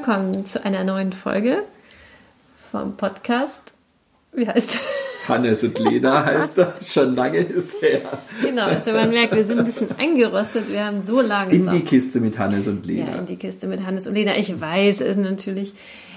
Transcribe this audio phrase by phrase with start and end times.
[0.00, 1.64] Willkommen zu einer neuen Folge
[2.70, 3.74] vom Podcast.
[4.32, 4.78] Wie heißt
[5.26, 5.34] er?
[5.34, 6.74] Hannes und Lena heißt er.
[6.80, 8.02] Schon lange ist her.
[8.40, 10.70] Genau, also man merkt, wir sind ein bisschen eingerostet.
[10.70, 11.52] Wir haben so lange.
[11.52, 13.10] In die Kiste mit Hannes und Lena.
[13.10, 14.36] Ja, in die Kiste mit Hannes und Lena.
[14.36, 15.74] Ich weiß es natürlich.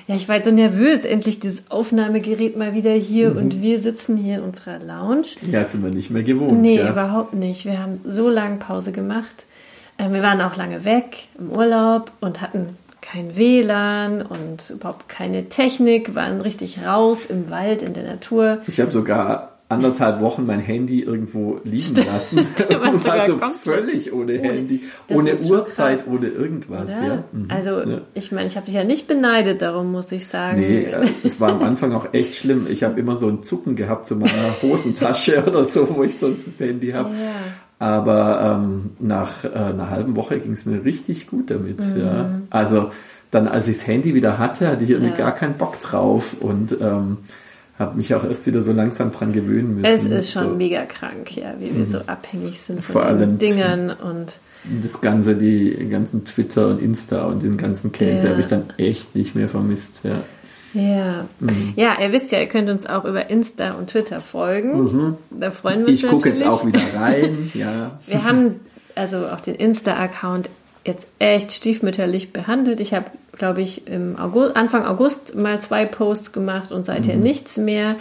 [0.08, 1.04] Ja, ich war jetzt so nervös.
[1.04, 3.38] Endlich dieses Aufnahmegerät mal wieder hier Mhm.
[3.38, 5.26] und wir sitzen hier in unserer Lounge.
[5.52, 6.62] Ja, sind wir nicht mehr gewohnt.
[6.62, 6.88] Nee, gell?
[6.90, 7.66] überhaupt nicht.
[7.66, 9.46] Wir haben so lange Pause gemacht.
[9.98, 15.50] Ähm, Wir waren auch lange weg im Urlaub und hatten kein WLAN und überhaupt keine
[15.50, 18.60] Technik, waren richtig raus im Wald, in der Natur.
[18.68, 22.40] Ich habe sogar anderthalb Wochen mein Handy irgendwo liegen lassen.
[22.70, 26.90] Und war so völlig ohne, ohne- Handy, ohne Uhrzeit, ohne irgendwas.
[26.90, 27.08] Oder?
[27.08, 27.24] Ja.
[27.32, 27.46] Mhm.
[27.50, 28.02] Also Ja.
[28.14, 30.60] ich meine, ich habe dich ja nicht beneidet, darum muss ich sagen.
[30.60, 32.68] Nee, äh, es war am Anfang auch echt schlimm.
[32.70, 36.48] Ich habe immer so ein Zucken gehabt zu meiner Hosentasche oder so, wo ich sonst
[36.48, 37.12] das Handy habe.
[37.82, 41.80] Aber ähm, nach äh, einer halben Woche ging es mir richtig gut damit.
[41.98, 42.30] Ja.
[42.52, 42.92] Also
[43.32, 45.18] dann, als ich das Handy wieder hatte, hatte ich irgendwie Mhm.
[45.18, 45.26] Ja.
[45.26, 47.18] gar keinen Bock drauf und ähm,
[47.80, 50.12] habe mich auch erst wieder so langsam dran gewöhnen Es müssen.
[50.12, 50.58] ist schon so, Mhm.
[50.58, 54.34] mega krank, ja, wie wir so abhängig sind von Vor allem Dingern und
[54.84, 58.30] das ganze, die ganzen Twitter und Insta und den ganzen Käse Ja.
[58.34, 60.02] habe ich dann echt nicht mehr vermisst.
[60.04, 60.22] Ja.
[60.74, 61.26] Ja.
[61.76, 65.18] Ja, ihr wisst ja, ihr könnt uns auch über Insta und Twitter folgen.
[65.32, 66.06] Da freuen wir uns Mhm.
[66.08, 67.52] Ich gucke jetzt auch wieder rein.
[67.54, 68.00] Ja.
[68.08, 68.60] Wir haben
[68.96, 70.50] also auch den Insta-Account
[70.86, 72.80] jetzt echt stiefmütterlich behandelt.
[72.80, 73.06] Ich habe,
[73.38, 77.24] glaube ich, im August, Anfang August mal zwei Posts gemacht und seither Mhm.
[77.24, 77.96] nichts mehr.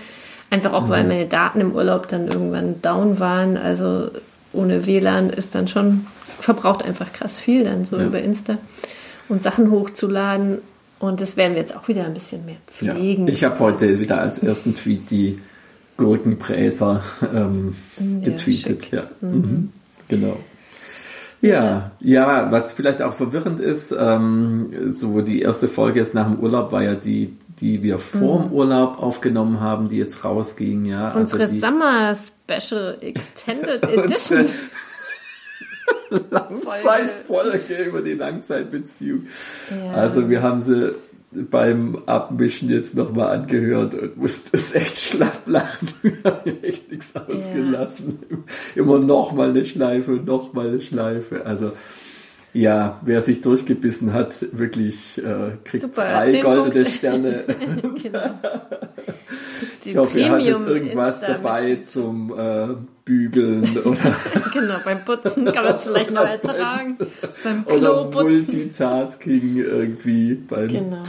[0.49, 3.57] Einfach auch, weil meine Daten im Urlaub dann irgendwann down waren.
[3.57, 4.11] Also
[4.53, 6.07] ohne WLAN ist dann schon,
[6.41, 8.07] verbraucht einfach krass viel dann so Ja.
[8.07, 8.57] über Insta
[9.29, 10.59] und Sachen hochzuladen.
[11.01, 12.95] Und das werden wir jetzt auch wieder ein bisschen mehr Ja.
[12.95, 13.27] pflegen.
[13.27, 15.41] Ich habe heute wieder als ersten Tweet die
[15.97, 17.03] Gurkenbräser
[17.35, 18.91] ähm, Ja, getweetet.
[18.93, 19.73] Ja, mhm.
[20.09, 20.37] genau.
[21.43, 26.39] Ja, ja, was vielleicht auch verwirrend ist, ähm, so die erste Folge ist nach dem
[26.39, 31.11] Urlaub, war ja die, die wir vor dem Urlaub aufgenommen haben, die jetzt rausging, ja.
[31.15, 31.21] Mhm.
[31.23, 34.47] Unsere also die, Summer Special Extended Edition.
[36.31, 39.27] Langzeitfolge über die Langzeitbeziehung.
[39.71, 39.93] Ja.
[39.93, 40.95] Also wir haben sie
[41.33, 45.89] beim Abmischen jetzt nochmal angehört und mussten es echt schlapp lachen.
[46.03, 48.19] Wir haben hier echt nichts ausgelassen.
[48.75, 51.47] Immer nochmal eine Schleife nochmal eine Schleife.
[51.47, 51.71] Also
[52.53, 56.87] ja, wer sich durchgebissen hat, wirklich äh, kriegt Super, drei goldene Punkte.
[56.91, 57.45] Sterne.
[58.03, 58.31] genau.
[59.85, 62.75] Ich hoffe, ihr hattet irgendwas Insta- dabei zum äh,
[63.11, 64.17] Bügeln oder,
[64.53, 66.97] Genau, beim Putzen kann man es vielleicht noch ertragen.
[67.43, 67.79] beim oder
[68.09, 68.29] Kloputzen.
[68.29, 71.03] Multitasking irgendwie beim Genau.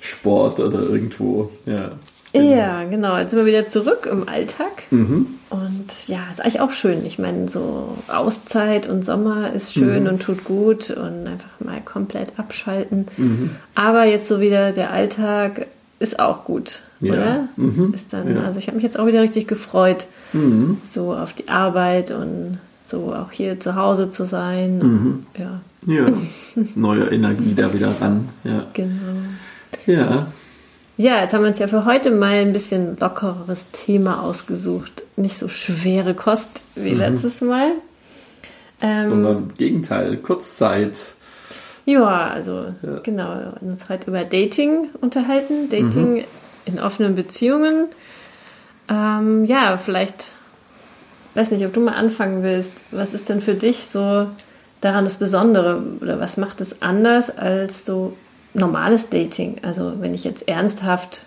[0.00, 1.50] Sport oder irgendwo.
[1.64, 1.92] Ja.
[2.32, 3.16] Ja, genau.
[3.18, 4.82] Jetzt sind wir wieder zurück im Alltag.
[4.90, 5.26] Mhm.
[5.48, 7.04] Und ja, ist eigentlich auch schön.
[7.06, 10.08] Ich meine, so Auszeit und Sommer ist schön Mhm.
[10.10, 13.06] und tut gut und einfach mal komplett abschalten.
[13.16, 13.50] Mhm.
[13.74, 15.66] Aber jetzt so wieder der Alltag
[16.00, 17.12] ist auch gut, Ja.
[17.12, 17.48] oder?
[17.56, 17.92] Mhm.
[17.94, 18.42] Ist dann, Ja.
[18.44, 20.78] Also ich habe mich jetzt auch wieder richtig gefreut, Mhm.
[20.92, 24.78] so auf die Arbeit und so auch hier zu Hause zu sein.
[24.78, 25.26] Mhm.
[25.38, 26.06] Ja, Ja,
[26.74, 28.28] neue Energie da wieder ran.
[28.44, 28.66] Ja.
[28.74, 28.92] genau.
[29.86, 30.26] ja,
[30.96, 35.04] Ja, jetzt haben wir uns ja für heute mal ein bisschen lockeres Thema ausgesucht.
[35.16, 37.72] Nicht so schwere Kost wie letztes Mal.
[38.82, 40.98] Ähm, sondern im Gegenteil, Kurzzeit.
[41.86, 42.98] ja, also Ja.
[43.02, 45.70] genau, uns heute über Dating unterhalten.
[45.70, 46.24] Dating
[46.72, 47.88] in offenen Beziehungen.
[48.88, 50.28] Ähm, ja, vielleicht,
[51.34, 52.84] weiß nicht, ob du mal anfangen willst.
[52.90, 54.26] Was ist denn für dich so
[54.80, 58.16] daran das Besondere oder was macht es anders als so
[58.54, 59.58] normales Dating?
[59.62, 61.22] Also wenn ich jetzt ernsthaft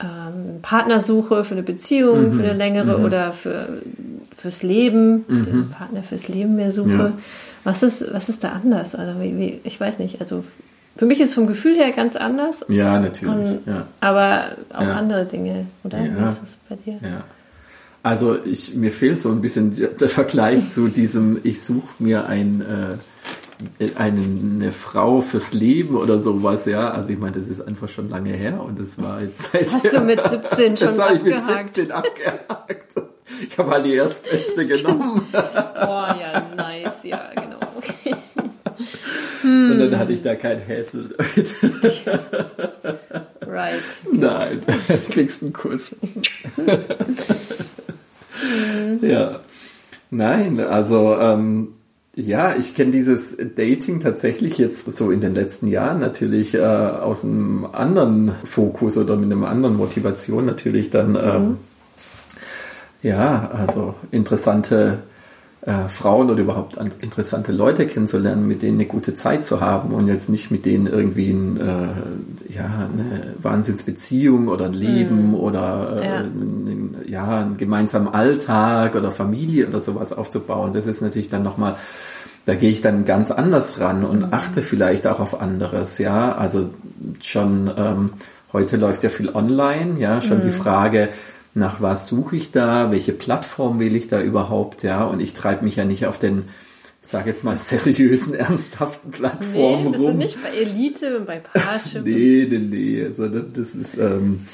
[0.00, 3.82] ähm, einen Partner suche für eine Beziehung, für eine längere oder für
[4.36, 6.90] fürs Leben, einen Partner fürs Leben mehr suche.
[6.90, 7.12] Ja.
[7.64, 8.96] Was ist was ist da anders?
[8.96, 10.20] Also wie, wie, ich weiß nicht.
[10.20, 10.42] Also
[10.96, 12.64] für mich ist vom Gefühl her ganz anders.
[12.68, 13.34] Ja, natürlich.
[13.34, 13.86] Und, ja.
[14.00, 14.94] Aber auch Ja.
[14.96, 15.98] andere Dinge, oder?
[15.98, 16.04] Ja.
[16.04, 16.98] Wie ist es bei dir?
[17.02, 17.24] Ja.
[18.02, 22.60] Also ich, mir fehlt so ein bisschen der Vergleich zu diesem, ich suche mir ein,
[23.80, 26.90] äh, eine, Frau fürs Leben oder sowas, ja.
[26.90, 29.92] Also ich meine, das ist einfach schon lange her und das war jetzt seit Hast
[29.92, 31.74] du mit 17 schon das habe ich mit abgehakt?
[31.76, 32.92] 17 abgehakt.
[33.48, 35.22] Ich habe halt die erstbeste genommen.
[35.32, 37.20] Oh ja, nice, ja.
[39.44, 41.14] Und dann hatte ich da kein Häsel.
[43.52, 43.82] Right.
[44.10, 44.62] Nein,
[45.10, 45.94] kriegst einen Kuss.
[49.02, 49.40] ja.
[50.10, 51.74] Nein, also ähm,
[52.14, 57.24] ja, ich kenne dieses Dating tatsächlich jetzt so in den letzten Jahren natürlich äh, aus
[57.24, 61.56] einem anderen Fokus oder mit einer anderen Motivation natürlich dann ähm,
[63.02, 65.02] ja, also interessante
[65.64, 70.08] äh, Frauen oder überhaupt interessante Leute kennenzulernen, mit denen eine gute Zeit zu haben und
[70.08, 75.34] jetzt nicht mit denen irgendwie ein, äh, ja, eine Wahnsinnsbeziehung oder ein Leben mm.
[75.34, 76.16] oder äh, ja.
[76.16, 80.72] Ein, ja, einen gemeinsamen Alltag oder Familie oder sowas aufzubauen.
[80.72, 81.76] Das ist natürlich dann nochmal
[82.44, 84.32] da gehe ich dann ganz anders ran und mhm.
[84.32, 86.34] achte vielleicht auch auf anderes, ja.
[86.34, 86.70] Also
[87.20, 88.10] schon ähm,
[88.52, 90.42] heute läuft ja viel online, ja, schon mhm.
[90.42, 91.10] die Frage,
[91.54, 95.64] nach was suche ich da, welche Plattform will ich da überhaupt, ja, und ich treibe
[95.64, 96.44] mich ja nicht auf den,
[97.02, 100.18] ich sage jetzt mal, seriösen, ernsthaften Plattformen nee, rum.
[100.18, 102.02] Nicht bei Elite und bei Parship.
[102.04, 104.46] nee, nee, nee, also das ist, ähm,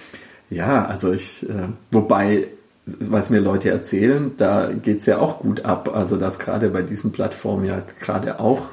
[0.51, 2.49] ja, also ich, äh, wobei
[3.01, 5.95] was mir Leute erzählen, da geht es ja auch gut ab.
[5.95, 8.69] Also dass gerade bei diesen Plattformen ja gerade auch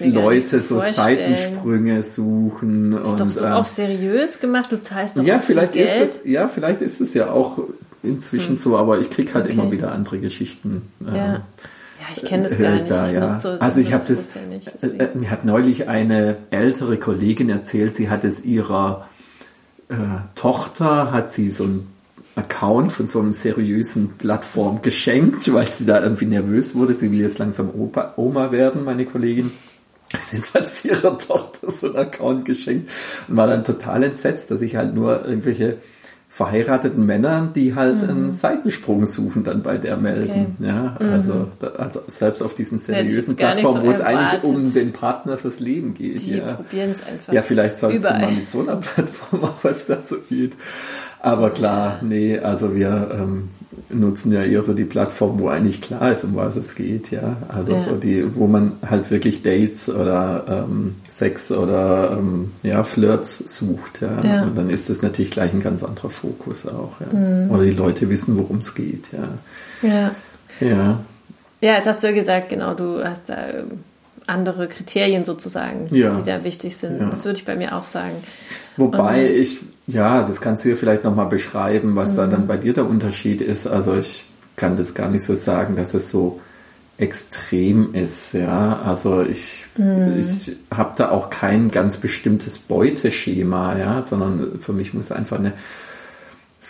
[0.00, 2.92] Leute so Seitensprünge suchen.
[2.92, 6.10] Das ist und, doch so ähm, auch seriös gemacht, du zahlst doch ja, vielleicht Geld.
[6.10, 7.60] Ist es, ja, vielleicht ist es ja auch
[8.02, 8.56] inzwischen hm.
[8.56, 9.54] so, aber ich kriege halt okay.
[9.54, 10.82] immer wieder andere Geschichten.
[11.00, 11.08] Ja.
[11.08, 11.40] Ähm,
[12.00, 12.90] ja, ich kenne das gar nicht.
[12.90, 13.40] Da, ich ja.
[13.40, 17.50] So, also ich habe das, ja nicht, äh, äh, mir hat neulich eine ältere Kollegin
[17.50, 19.06] erzählt, sie hat es ihrer
[19.88, 19.94] äh,
[20.34, 21.86] Tochter, hat sie so ein
[22.36, 26.94] Account von so einem seriösen Plattform geschenkt, weil sie da irgendwie nervös wurde.
[26.94, 29.50] Sie will jetzt langsam Opa, Oma werden, meine Kollegin.
[30.32, 32.90] Jetzt hat sie ihrer Tochter so einen Account geschenkt
[33.28, 35.76] und war dann total entsetzt, dass ich halt nur irgendwelche
[36.28, 38.08] verheirateten Männern, die halt mhm.
[38.08, 40.56] einen Seitensprung suchen, dann bei der melden.
[40.58, 40.68] Okay.
[40.68, 41.12] Ja, mhm.
[41.12, 45.36] also, da, also, selbst auf diesen seriösen Plattformen, so wo es eigentlich um den Partner
[45.36, 46.24] fürs Leben geht.
[46.24, 46.54] Die ja.
[46.54, 47.32] probieren es einfach.
[47.32, 50.52] Ja, vielleicht sollst du mal mit so einer Plattform auch was da so geht.
[51.22, 53.50] Aber klar, nee, also wir ähm,
[53.90, 57.36] nutzen ja eher so die Plattform, wo eigentlich klar ist, um was es geht, ja.
[57.48, 57.82] Also ja.
[57.82, 64.00] so die, wo man halt wirklich Dates oder ähm, Sex oder ähm, ja, Flirts sucht,
[64.00, 64.22] ja.
[64.24, 64.42] ja.
[64.44, 67.18] Und dann ist das natürlich gleich ein ganz anderer Fokus auch, ja.
[67.18, 67.50] Mhm.
[67.50, 69.88] Oder die Leute wissen, worum es geht, ja.
[69.88, 70.10] Ja.
[70.60, 71.00] Ja.
[71.62, 73.84] Ja, jetzt hast du ja gesagt, genau, du hast da ähm,
[74.30, 76.14] andere Kriterien sozusagen, ja.
[76.14, 77.00] die da wichtig sind.
[77.00, 77.10] Ja.
[77.10, 78.16] Das würde ich bei mir auch sagen.
[78.76, 79.60] Wobei Und, ich
[79.92, 82.16] ja, das kannst du ja vielleicht nochmal beschreiben, was mhm.
[82.16, 83.66] da dann bei dir der Unterschied ist.
[83.66, 84.24] Also ich
[84.56, 86.40] kann das gar nicht so sagen, dass es so
[86.98, 88.34] extrem ist.
[88.34, 90.16] Ja, also ich, mhm.
[90.18, 95.54] ich habe da auch kein ganz bestimmtes Beuteschema, ja, sondern für mich muss einfach eine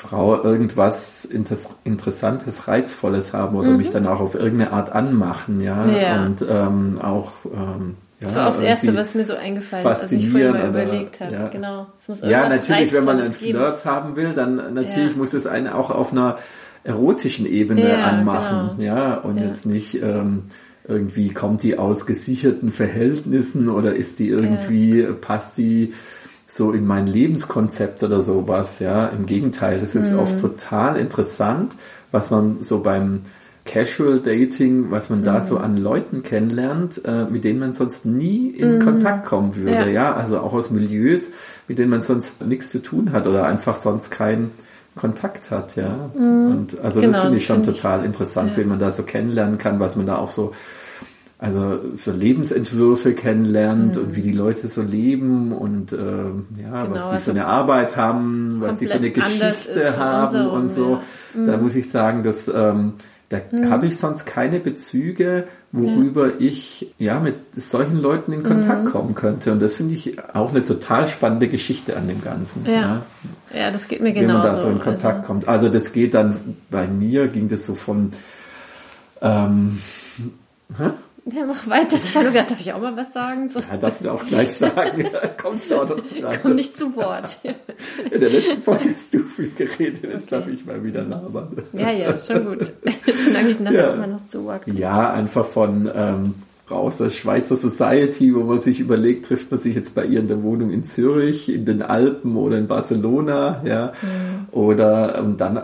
[0.00, 3.76] Frau irgendwas Interessantes, Reizvolles haben oder mhm.
[3.76, 6.24] mich dann auch auf irgendeine Art anmachen, ja, ja.
[6.24, 10.02] und ähm, auch ähm, ja, das war auch das Erste, was mir so eingefallen ist,
[10.02, 11.32] als ich vorher mal überlegt habe.
[11.32, 11.48] Ja.
[11.48, 11.86] Genau.
[12.22, 13.90] ja, natürlich, wenn man einen Flirt geben.
[13.90, 15.18] haben will, dann natürlich ja.
[15.18, 16.38] muss es einen auch auf einer
[16.82, 18.76] erotischen Ebene ja, anmachen.
[18.78, 18.94] Genau.
[18.94, 20.44] Ja, und jetzt nicht ähm,
[20.88, 25.92] irgendwie kommt die aus gesicherten Verhältnissen oder ist die irgendwie, passt die
[26.50, 28.80] so in mein Lebenskonzept oder sowas.
[28.80, 30.18] Ja, im Gegenteil, das ist mhm.
[30.18, 31.76] oft total interessant,
[32.10, 33.22] was man so beim
[33.64, 35.24] Casual Dating, was man mhm.
[35.24, 38.80] da so an Leuten kennenlernt, äh, mit denen man sonst nie in mhm.
[38.80, 39.72] Kontakt kommen würde.
[39.72, 39.86] Ja.
[39.86, 40.14] ja.
[40.14, 41.30] also auch aus Milieus,
[41.68, 44.50] mit denen man sonst nichts zu tun hat oder einfach sonst keinen
[44.96, 45.76] Kontakt hat.
[45.76, 46.50] Ja, mhm.
[46.50, 48.56] und also genau, das finde ich schon find total ich, interessant, ja.
[48.56, 50.52] wie man da so kennenlernen kann, was man da auch so
[51.40, 54.02] also für Lebensentwürfe kennenlernt mhm.
[54.02, 57.46] und wie die Leute so leben und äh, ja, genau, was sie also für eine
[57.46, 61.00] Arbeit haben, was sie für eine Geschichte haben und so.
[61.34, 61.46] Ja.
[61.46, 61.62] Da mhm.
[61.62, 62.92] muss ich sagen, dass ähm,
[63.30, 63.70] da mhm.
[63.70, 66.34] habe ich sonst keine Bezüge, worüber ja.
[66.40, 68.90] ich ja mit solchen Leuten in Kontakt mhm.
[68.90, 69.52] kommen könnte.
[69.52, 72.66] Und das finde ich auch eine total spannende Geschichte an dem Ganzen.
[72.66, 73.02] Ja, ja.
[73.54, 74.34] ja das geht mir genau.
[74.34, 75.26] Wenn man da so in Kontakt also.
[75.26, 75.48] kommt.
[75.48, 76.36] Also das geht dann,
[76.70, 78.10] bei mir ging das so von
[79.22, 79.78] ähm,
[80.76, 80.90] hä?
[81.26, 81.96] Ja, mach weiter.
[82.02, 83.50] Ich habe gedacht, darf ich auch mal was sagen?
[83.50, 83.60] So.
[83.60, 85.04] Ja, darfst du auch gleich sagen.
[85.40, 86.38] Kommst du auch noch dran.
[86.42, 87.38] Komm nicht zu Wort.
[88.10, 90.26] In der letzten Folge hast du viel geredet, jetzt okay.
[90.30, 91.56] darf ich mal wieder labern.
[91.72, 92.72] Ja, ja, schon gut.
[93.26, 93.94] Solange ich nachher ja.
[93.94, 94.78] immer noch zu Wort komme.
[94.78, 96.34] Ja, einfach von ähm,
[96.70, 100.28] raus der Schweizer Society, wo man sich überlegt, trifft man sich jetzt bei ihr in
[100.28, 104.58] der Wohnung in Zürich, in den Alpen oder in Barcelona, ja, mhm.
[104.58, 105.60] oder ähm, dann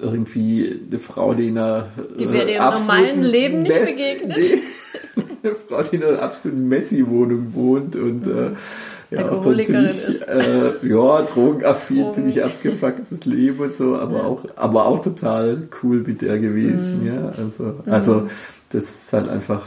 [0.00, 1.88] irgendwie eine Frau, die in einer
[2.18, 4.38] die wir äh, im normalen Leben nicht begegnet.
[4.38, 4.58] Nee,
[5.42, 8.50] eine Frau, die in einer absoluten Messi-Wohnung wohnt und äh,
[9.10, 12.14] ja, auch so ziemlich, äh, ja, drogenaffin, Drogen.
[12.14, 14.24] ziemlich abgefucktes Leben und so, aber ja.
[14.24, 17.06] auch, aber auch total cool mit der gewesen, mhm.
[17.06, 17.92] ja, also, mhm.
[17.92, 18.28] also,
[18.70, 19.62] das ist halt einfach,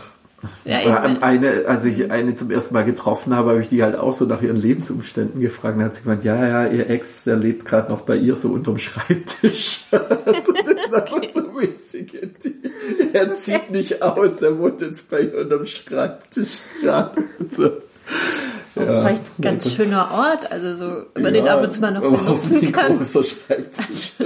[0.66, 4.14] ja, eine, als ich eine zum ersten Mal getroffen habe, habe ich die halt auch
[4.14, 5.78] so nach ihren Lebensumständen gefragt.
[5.78, 8.50] Dann hat sie gemeint, ja, ja, ihr Ex, der lebt gerade noch bei ihr so
[8.50, 9.86] unterm Schreibtisch.
[9.92, 11.30] das ist okay.
[11.34, 12.14] so witzig.
[13.14, 17.22] er zieht nicht aus, er wohnt jetzt bei ihr unterm Schreibtisch gerade.
[18.76, 21.92] Ja, vielleicht ein ganz schöner Ort, also so, über ja, den ab und zu mal
[21.92, 22.98] noch benutzen kann.
[22.98, 23.24] Also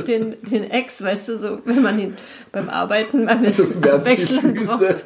[0.01, 2.18] den, den Ex, weißt du, so, wenn man ihn
[2.51, 5.06] beim Arbeiten mal mit also Abwechslung braucht.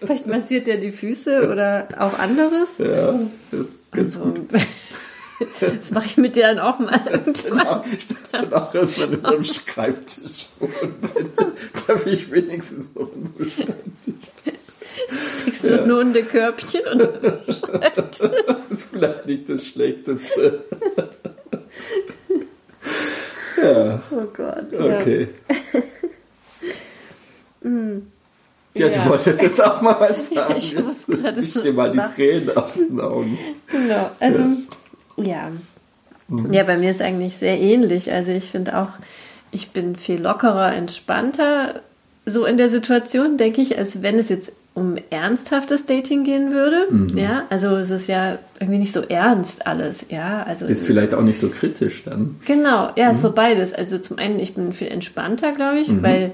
[0.00, 2.78] Vielleicht massiert er die Füße oder auch anderes.
[2.78, 3.18] Ja,
[3.50, 4.48] das ist ganz also, gut.
[5.58, 7.82] Das mache ich mit dir dann auch mal irgendwann.
[7.96, 10.48] ich dachte dann auch irgendwann über dem Schreibtisch.
[11.86, 14.29] Da will ich wenigstens noch einen Schreibtisch.
[15.62, 15.82] Ja.
[15.82, 17.00] ein Hundekörbchen und
[17.46, 18.20] Das
[18.70, 20.64] ist vielleicht nicht das Schlechteste.
[23.62, 24.02] ja.
[24.10, 24.72] Oh Gott.
[24.72, 25.28] Okay.
[25.48, 25.56] Ja.
[28.72, 30.54] Ja, ja, du wolltest jetzt auch mal was sagen.
[30.56, 33.36] ich jetzt dir mal die Tränen aus den Augen.
[33.66, 34.44] Genau, also
[35.16, 35.50] ja.
[36.28, 36.52] Mhm.
[36.52, 38.12] Ja, bei mir ist eigentlich sehr ähnlich.
[38.12, 38.90] Also ich finde auch,
[39.50, 41.82] ich bin viel lockerer, entspannter
[42.26, 46.86] so in der Situation, denke ich, als wenn es jetzt um ernsthaftes Dating gehen würde.
[46.90, 47.18] Mhm.
[47.18, 50.06] Ja, also es ist ja irgendwie nicht so ernst alles.
[50.10, 52.36] Ja, also ist vielleicht auch nicht so kritisch dann.
[52.46, 53.16] Genau, ja, mhm.
[53.16, 53.72] so beides.
[53.72, 56.02] Also zum einen, ich bin viel entspannter, glaube ich, mhm.
[56.02, 56.32] weil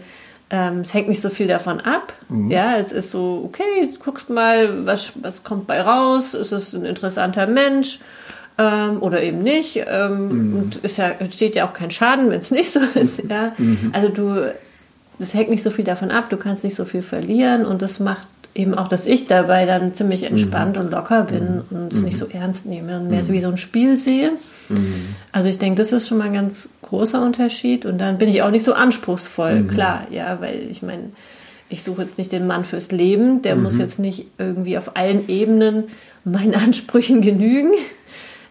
[0.50, 2.12] ähm, es hängt nicht so viel davon ab.
[2.28, 2.50] Mhm.
[2.50, 6.34] Ja, es ist so, okay, guckst mal, was, was kommt bei raus.
[6.34, 7.98] Es ist ein interessanter Mensch
[8.58, 9.82] ähm, oder eben nicht.
[9.88, 10.58] Ähm, mhm.
[10.58, 13.22] Und ist ja, entsteht ja auch kein Schaden, wenn es nicht so ist.
[13.28, 13.54] Ja?
[13.58, 13.90] Mhm.
[13.92, 14.54] Also du,
[15.18, 18.00] das hängt nicht so viel davon ab, du kannst nicht so viel verlieren und das
[18.00, 20.28] macht eben auch, dass ich dabei dann ziemlich mhm.
[20.28, 20.82] entspannt mhm.
[20.82, 21.76] und locker bin mhm.
[21.78, 24.32] und es nicht so ernst nehme und mehr so wie so ein Spiel sehe.
[25.30, 28.42] Also ich denke, das ist schon mal ein ganz großer Unterschied und dann bin ich
[28.42, 31.10] auch nicht so anspruchsvoll, klar, ja, weil ich meine,
[31.68, 35.28] ich suche jetzt nicht den Mann fürs Leben, der muss jetzt nicht irgendwie auf allen
[35.28, 35.84] Ebenen
[36.24, 37.72] meinen Ansprüchen genügen.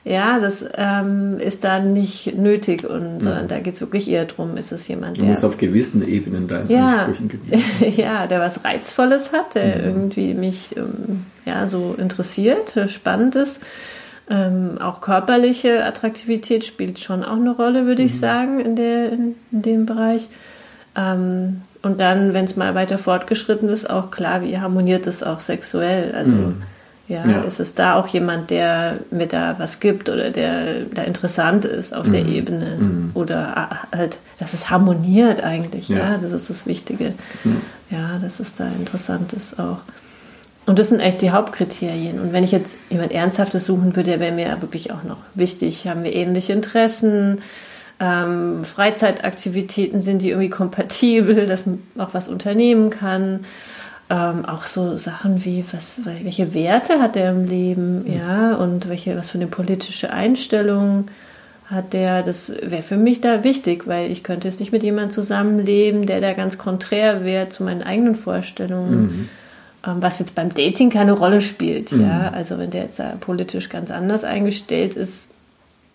[0.06, 4.56] Ja, das ähm, ist da nicht nötig, und, sondern da geht es wirklich eher darum,
[4.56, 5.24] ist es jemand, der.
[5.24, 7.64] Du musst auf gewissen Ebenen deinen ja, Ansprüchen genügen.
[7.98, 9.84] ja, der was Reizvolles hat, der mhm.
[9.84, 13.62] irgendwie mich ähm, ja, so interessiert, spannend ist.
[14.30, 18.08] Ähm, auch körperliche Attraktivität spielt schon auch eine Rolle, würde mhm.
[18.08, 20.30] ich sagen, in, der, in, in dem Bereich.
[20.96, 25.40] Ähm, und dann, wenn es mal weiter fortgeschritten ist, auch klar, wie harmoniert es auch
[25.40, 26.14] sexuell.
[26.14, 26.62] Also mhm
[27.08, 31.04] ja, ja, ist es da auch jemand, der mir da was gibt oder der da
[31.04, 32.12] interessant ist auf mhm.
[32.12, 33.12] der Ebene mhm.
[33.14, 37.14] oder halt, dass es harmoniert eigentlich, ja, ja das ist das Wichtige.
[37.44, 37.62] Mhm.
[37.92, 39.78] Ja, dass es da interessant ist auch.
[40.66, 42.20] Und das sind echt die Hauptkriterien.
[42.20, 46.04] Und wenn ich jetzt jemand Ernsthaftes suchen würde, wäre mir wirklich auch noch wichtig, haben
[46.04, 47.44] wir ähnliche Interessen,
[48.00, 53.46] ähm, Freizeitaktivitäten, sind die irgendwie kompatibel, dass man auch was unternehmen kann
[54.10, 58.18] ähm, auch so Sachen wie, was, welche Werte hat er im Leben, mhm.
[58.18, 61.06] ja, und welche, was für eine politische Einstellung
[61.66, 65.10] hat der, das wäre für mich da wichtig, weil ich könnte jetzt nicht mit jemandem
[65.10, 69.02] zusammenleben, der da ganz konträr wäre zu meinen eigenen Vorstellungen.
[69.02, 69.30] Mhm.
[69.86, 72.02] Ähm, was jetzt beim Dating keine Rolle spielt, mhm.
[72.02, 72.32] ja.
[72.34, 75.28] Also wenn der jetzt da politisch ganz anders eingestellt ist,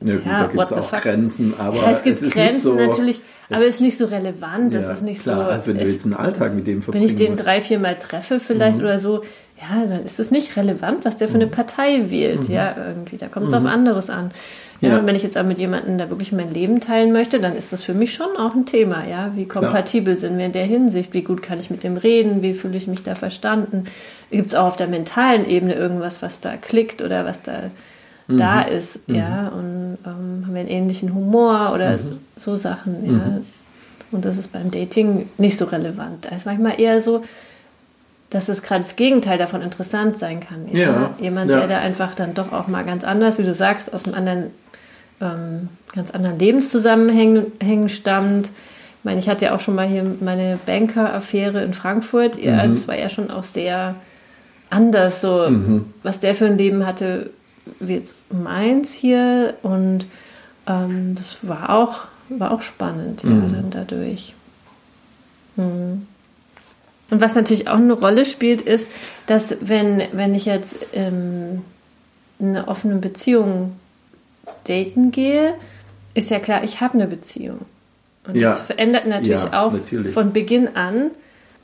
[0.02, 1.02] ja, gut, ja, da gibt es auch fuck?
[1.02, 4.72] Grenzen, aber ja, es gibt es Grenzen so, natürlich, aber es ist nicht so relevant,
[4.72, 5.50] das ja, ist nicht klar, so.
[5.50, 7.08] Als wenn du jetzt einen Alltag mit dem verbringst.
[7.08, 7.44] Wenn ich den musst.
[7.44, 8.84] drei, vier Mal treffe vielleicht mhm.
[8.84, 9.22] oder so,
[9.60, 11.50] ja, dann ist es nicht relevant, was der für eine mhm.
[11.50, 12.54] Partei wählt, mhm.
[12.54, 13.18] ja, irgendwie.
[13.18, 13.68] Da kommt es auf mhm.
[13.68, 14.30] anderes an.
[14.80, 17.54] Ja, und wenn ich jetzt auch mit jemandem da wirklich mein Leben teilen möchte, dann
[17.54, 19.32] ist das für mich schon auch ein Thema, ja.
[19.34, 21.12] Wie kompatibel sind wir in der Hinsicht?
[21.12, 22.40] Wie gut kann ich mit dem reden?
[22.40, 23.84] Wie fühle ich mich da verstanden?
[24.30, 27.70] Gibt es auch auf der mentalen Ebene irgendwas, was da klickt oder was da
[28.30, 28.38] mhm.
[28.38, 29.14] da ist, mhm.
[29.14, 32.18] ja, und ähm, haben wir einen ähnlichen Humor oder mhm.
[32.36, 33.12] so Sachen, ja.
[33.12, 33.46] Mhm.
[34.12, 36.24] Und das ist beim Dating nicht so relevant.
[36.24, 37.22] Da ist manchmal eher so,
[38.30, 40.68] dass es gerade das Gegenteil davon interessant sein kann.
[40.72, 40.78] Ja?
[40.78, 41.58] ja Jemand, ja.
[41.58, 44.44] der da einfach dann doch auch mal ganz anders, wie du sagst, aus einem anderen,
[45.20, 48.46] ähm, ganz anderen Lebenszusammenhängen stammt.
[48.46, 52.40] Ich meine, ich hatte ja auch schon mal hier meine Banker-Affäre in Frankfurt.
[52.40, 52.74] Ja, mhm.
[52.74, 53.94] das war ja schon auch sehr
[54.70, 55.86] anders, so mhm.
[56.02, 57.30] was der für ein Leben hatte,
[57.80, 60.06] jetzt meins hier und
[60.66, 63.52] ähm, das war auch, war auch spannend, ja, mhm.
[63.52, 64.34] dann dadurch.
[65.56, 66.06] Mhm.
[67.10, 68.90] Und was natürlich auch eine Rolle spielt, ist,
[69.26, 71.62] dass wenn, wenn ich jetzt ähm,
[72.38, 73.72] in einer offenen Beziehung
[74.64, 75.54] daten gehe,
[76.14, 77.60] ist ja klar, ich habe eine Beziehung.
[78.26, 78.50] Und ja.
[78.50, 80.12] das verändert natürlich ja, auch natürlich.
[80.12, 81.10] von Beginn an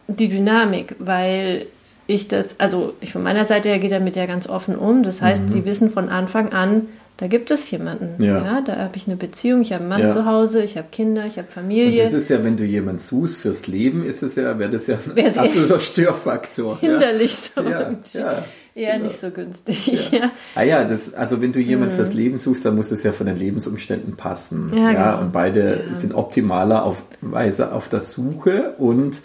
[0.09, 1.67] die Dynamik, weil
[2.07, 5.03] ich das, also ich von meiner Seite her gehe damit ja ganz offen um.
[5.03, 5.49] Das heißt, mhm.
[5.49, 8.23] sie wissen von Anfang an, da gibt es jemanden.
[8.23, 8.45] Ja.
[8.45, 10.13] ja da habe ich eine Beziehung, ich habe einen Mann ja.
[10.13, 12.03] zu Hause, ich habe Kinder, ich habe Familie.
[12.03, 14.87] Und das ist ja, wenn du jemanden suchst fürs Leben, ist es ja, wäre das
[14.87, 16.79] ja ein Wär's absoluter Störfaktor.
[16.81, 17.63] Hinderlich ja.
[17.63, 17.69] so.
[17.69, 18.45] Ja, ja.
[18.77, 19.07] Eher genau.
[19.07, 20.13] nicht so günstig.
[20.13, 20.19] Ja.
[20.19, 20.31] ja.
[20.55, 21.97] Ah ja, das, also wenn du jemand mhm.
[21.97, 24.71] fürs Leben suchst, dann muss es ja von den Lebensumständen passen.
[24.75, 25.21] Ja, ja genau.
[25.23, 25.95] und beide ja.
[25.95, 29.23] sind optimaler auf Weise auf der Suche und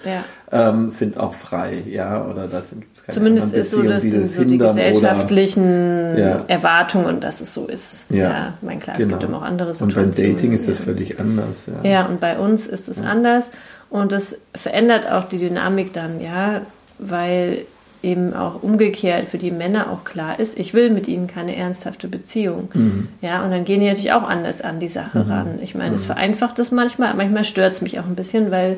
[0.52, 4.44] ähm, sind auch frei, ja, oder das gibt keine Zumindest ist so, dass die, so
[4.44, 8.06] die gesellschaftlichen oder, Erwartungen und dass es so ist.
[8.10, 9.16] Ja, mein klar, genau.
[9.16, 10.10] es gibt immer auch andere Situationen.
[10.10, 11.68] Und beim Dating ist das völlig anders.
[11.84, 13.50] Ja, ja und bei uns ist es anders
[13.90, 16.62] und das verändert auch die Dynamik dann, ja,
[17.00, 17.66] weil
[18.04, 22.08] eben auch umgekehrt für die Männer auch klar ist, ich will mit ihnen keine ernsthafte
[22.08, 22.70] Beziehung.
[22.74, 23.08] Mhm.
[23.22, 25.32] Ja, und dann gehen die natürlich auch anders an die Sache mhm.
[25.32, 25.60] ran.
[25.62, 26.08] Ich meine, es mhm.
[26.08, 28.78] vereinfacht es manchmal, manchmal stört es mich auch ein bisschen, weil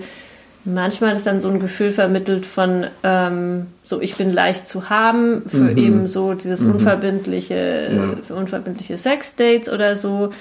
[0.65, 5.43] manchmal ist dann so ein Gefühl vermittelt von ähm, so ich bin leicht zu haben
[5.45, 5.77] für mhm.
[5.77, 6.75] eben so dieses mhm.
[6.75, 8.15] unverbindliche ja.
[8.25, 10.31] für unverbindliche Sexdates oder so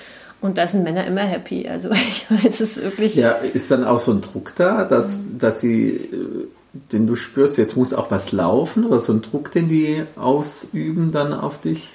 [0.41, 3.85] und da sind Männer immer happy also ich weiß es ist wirklich ja ist dann
[3.85, 5.39] auch so ein Druck da dass mhm.
[5.39, 9.53] dass sie äh, den du spürst, jetzt muss auch was laufen oder so ein Druck,
[9.53, 11.89] den die ausüben dann auf dich?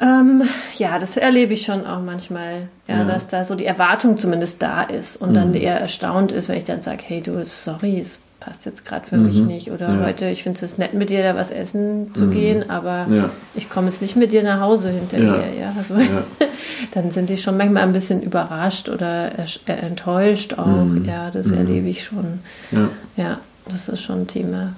[0.00, 0.42] Ähm,
[0.76, 4.60] ja, das erlebe ich schon auch manchmal, ja, ja, dass da so die Erwartung zumindest
[4.60, 5.34] da ist und mhm.
[5.34, 9.06] dann eher erstaunt ist, wenn ich dann sage, hey du, sorry, es passt jetzt gerade
[9.06, 9.26] für mhm.
[9.26, 10.04] mich nicht oder ja.
[10.04, 12.32] heute, ich finde es nett mit dir da was essen zu mhm.
[12.32, 13.06] gehen, aber
[13.54, 15.94] ich komme jetzt nicht mit dir nach Hause hinterher, ja, also,
[16.94, 19.30] dann sind die schon manchmal ein bisschen überrascht oder
[19.66, 21.04] enttäuscht auch, mhm.
[21.04, 21.58] ja, das mhm.
[21.58, 22.40] erlebe ich schon,
[23.16, 23.38] ja.
[23.66, 24.74] Das ist schon ein Thema.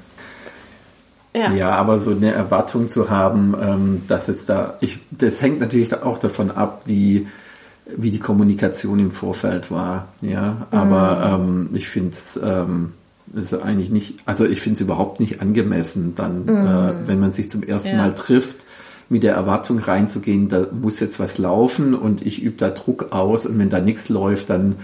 [1.36, 1.52] Ja.
[1.52, 5.92] ja, aber so eine Erwartung zu haben, ähm, dass jetzt da, ich, das hängt natürlich
[6.02, 7.26] auch davon ab, wie,
[7.86, 10.08] wie die Kommunikation im Vorfeld war.
[10.20, 11.44] Ja, aber mhm.
[11.44, 12.92] ähm, ich finde es ähm,
[13.34, 16.66] ist eigentlich nicht, also ich finde es überhaupt nicht angemessen, dann, mhm.
[16.66, 17.96] äh, wenn man sich zum ersten ja.
[17.96, 18.64] Mal trifft,
[19.08, 23.44] mit der Erwartung reinzugehen, da muss jetzt was laufen und ich übe da Druck aus
[23.44, 24.76] und wenn da nichts läuft, dann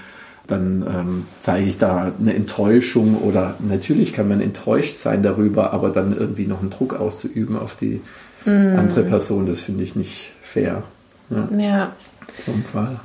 [0.51, 5.91] dann ähm, zeige ich da eine Enttäuschung oder natürlich kann man enttäuscht sein darüber, aber
[5.91, 8.01] dann irgendwie noch einen Druck auszuüben auf die
[8.45, 8.77] mm.
[8.77, 10.83] andere Person, das finde ich nicht fair.
[11.31, 11.49] Ja.
[11.57, 11.93] ja.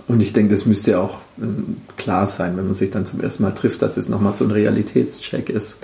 [0.08, 3.22] Und ich denke, das müsste ja auch ähm, klar sein, wenn man sich dann zum
[3.22, 5.78] ersten Mal trifft, dass es nochmal so ein Realitätscheck ist.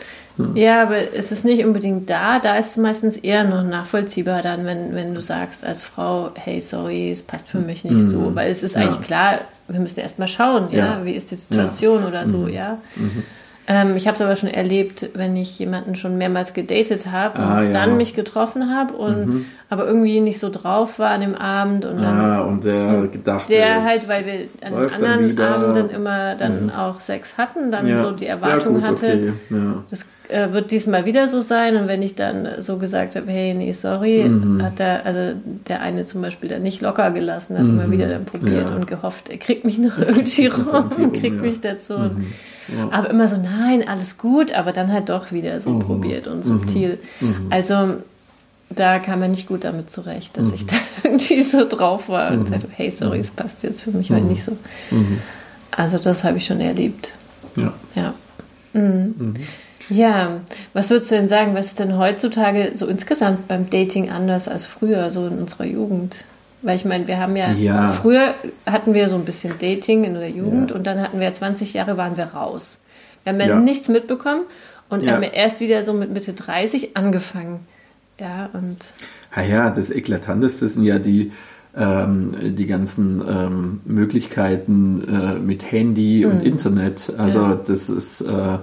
[0.56, 2.40] Ja, aber es ist nicht unbedingt da.
[2.40, 6.62] Da ist es meistens eher noch nachvollziehbar dann, wenn, wenn du sagst als Frau, hey,
[6.62, 8.10] sorry, es passt für mich nicht mhm.
[8.10, 8.36] so.
[8.36, 8.82] Weil es ist ja.
[8.82, 11.06] eigentlich klar, wir müssen erst mal schauen, ja, ja.
[11.06, 12.08] wie ist die Situation ja.
[12.08, 12.50] oder so, mhm.
[12.50, 12.78] ja.
[12.96, 13.24] Mhm.
[13.72, 17.46] Ähm, ich habe es aber schon erlebt, wenn ich jemanden schon mehrmals gedatet habe und
[17.46, 17.72] ah, ja.
[17.72, 19.46] dann mich getroffen habe und mhm.
[19.70, 23.48] aber irgendwie nicht so drauf war an dem Abend und dann ah, und der gedacht
[23.48, 26.72] der halt, weil wir an anderen Abenden immer dann mhm.
[26.72, 29.64] auch Sex hatten, dann so die Erwartung gut, hatte, okay.
[29.90, 31.78] das äh, wird diesmal wieder so sein.
[31.78, 34.62] Und wenn ich dann so gesagt habe, hey, nee, sorry, mhm.
[34.62, 35.38] hat er, also
[35.70, 37.80] der eine zum Beispiel dann nicht locker gelassen, hat mhm.
[37.80, 38.76] immer wieder dann probiert ja.
[38.76, 41.42] und gehofft, er kriegt mich noch irgendwie rum und kriegt ja.
[41.42, 41.98] mich dazu.
[41.98, 42.34] Mhm.
[42.76, 42.90] Ja.
[42.92, 45.80] Aber immer so, nein, alles gut, aber dann halt doch wieder so mhm.
[45.80, 47.00] probiert und subtil.
[47.20, 47.28] Mhm.
[47.28, 47.48] Mhm.
[47.50, 47.96] Also
[48.70, 52.48] da kam er nicht gut damit zurecht, dass ich da irgendwie so drauf war und
[52.48, 54.58] sagte, hey, sorry, es passt jetzt für mich heute nicht so.
[55.72, 57.14] Also das habe ich schon erlebt.
[57.56, 57.74] Ja.
[57.96, 58.14] Ja.
[58.74, 59.36] Mhm.
[59.90, 60.40] Ja,
[60.74, 64.66] was würdest du denn sagen, was ist denn heutzutage so insgesamt beim Dating anders als
[64.66, 66.24] früher, so in unserer Jugend?
[66.62, 67.90] Weil ich meine, wir haben ja, ja.
[67.90, 70.76] früher hatten wir so ein bisschen Dating in der Jugend ja.
[70.76, 72.78] und dann hatten wir 20 Jahre, waren wir raus.
[73.24, 73.56] Wir haben ja, ja.
[73.60, 74.44] nichts mitbekommen
[74.90, 77.62] und haben ja erst wieder so mit Mitte 30 angefangen.
[78.20, 78.78] Ja, und.
[79.34, 81.32] Ah ja, das Eklatanteste sind ja die,
[81.76, 86.46] ähm, die ganzen ähm, Möglichkeiten äh, mit Handy und mhm.
[86.46, 87.12] Internet.
[87.18, 88.22] Also das ist.
[88.22, 88.58] Äh,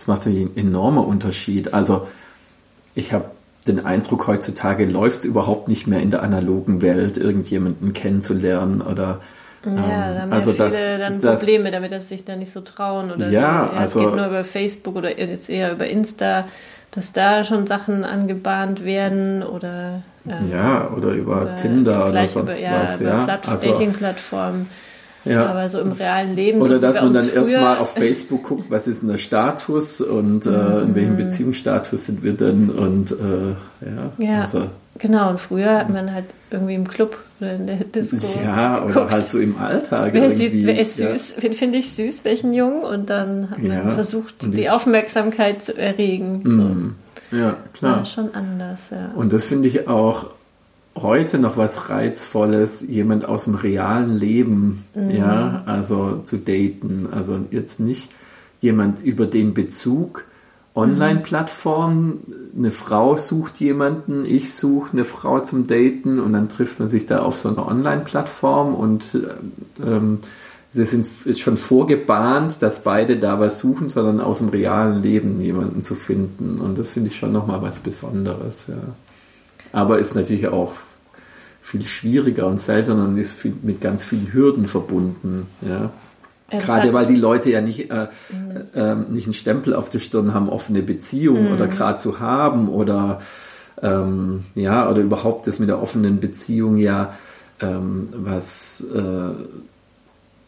[0.00, 1.74] das macht einen enormen Unterschied.
[1.74, 2.08] Also
[2.94, 3.26] ich habe
[3.70, 9.20] den Eindruck, heutzutage läuft es überhaupt nicht mehr in der analogen Welt, irgendjemanden kennenzulernen oder
[9.64, 12.34] ja, da haben also ja viele das, dann Probleme das, damit, dass sie sich da
[12.34, 13.36] nicht so trauen oder ja, so.
[13.36, 16.46] Ja, also, es geht nur über Facebook oder jetzt eher über Insta,
[16.92, 22.58] dass da schon Sachen angebahnt werden oder ähm, ja oder über, über Tinder oder sonst
[22.58, 23.24] über, ja, was, über ja.
[23.24, 24.66] Platt also, Dating-Plattformen.
[25.24, 25.46] Ja.
[25.46, 26.60] Aber so im realen Leben.
[26.60, 30.46] Oder so dass man dann erstmal auf Facebook guckt, was ist denn der Status und
[30.46, 31.18] äh, in welchem mhm.
[31.18, 34.12] Beziehungsstatus sind wir denn und äh, ja.
[34.18, 34.66] Ja, also.
[34.98, 35.30] genau.
[35.30, 38.16] Und früher hat man halt irgendwie im Club oder in der Disco.
[38.42, 38.96] Ja, geguckt.
[38.96, 40.14] oder halt so im Alltag.
[40.14, 41.36] Wer ist, wer ist süß?
[41.42, 41.52] Ja.
[41.52, 42.82] Finde ich süß, welchen Jungen?
[42.82, 43.88] Und dann hat man ja.
[43.90, 46.42] versucht, die Aufmerksamkeit zu erregen.
[46.44, 46.50] So.
[46.50, 46.94] Mhm.
[47.32, 47.98] Ja, klar.
[47.98, 49.12] War schon anders, ja.
[49.14, 50.30] Und das finde ich auch
[51.02, 55.10] heute noch was Reizvolles, jemand aus dem realen Leben, mhm.
[55.10, 57.08] ja, also zu daten.
[57.12, 58.10] Also jetzt nicht
[58.60, 60.24] jemand über den Bezug
[60.74, 62.20] Online-Plattform.
[62.56, 67.06] Eine Frau sucht jemanden, ich suche eine Frau zum Daten und dann trifft man sich
[67.06, 69.18] da auf so einer Online-Plattform und
[69.84, 70.18] ähm,
[70.72, 75.40] sie sind ist schon vorgebahnt, dass beide da was suchen, sondern aus dem realen Leben
[75.40, 76.60] jemanden zu finden.
[76.60, 78.74] Und das finde ich schon nochmal was Besonderes, ja.
[79.72, 80.72] Aber ist natürlich auch
[81.70, 85.46] viel schwieriger und seltener und ist viel, mit ganz vielen Hürden verbunden.
[85.62, 85.90] Ja.
[86.50, 88.08] Das Gerade weil die Leute ja nicht, äh,
[88.74, 93.20] äh, nicht einen Stempel auf der Stirn haben, offene Beziehungen oder gerade zu haben oder
[93.82, 97.14] ähm, ja, oder überhaupt das mit der offenen Beziehung ja
[97.60, 99.44] ähm, was äh,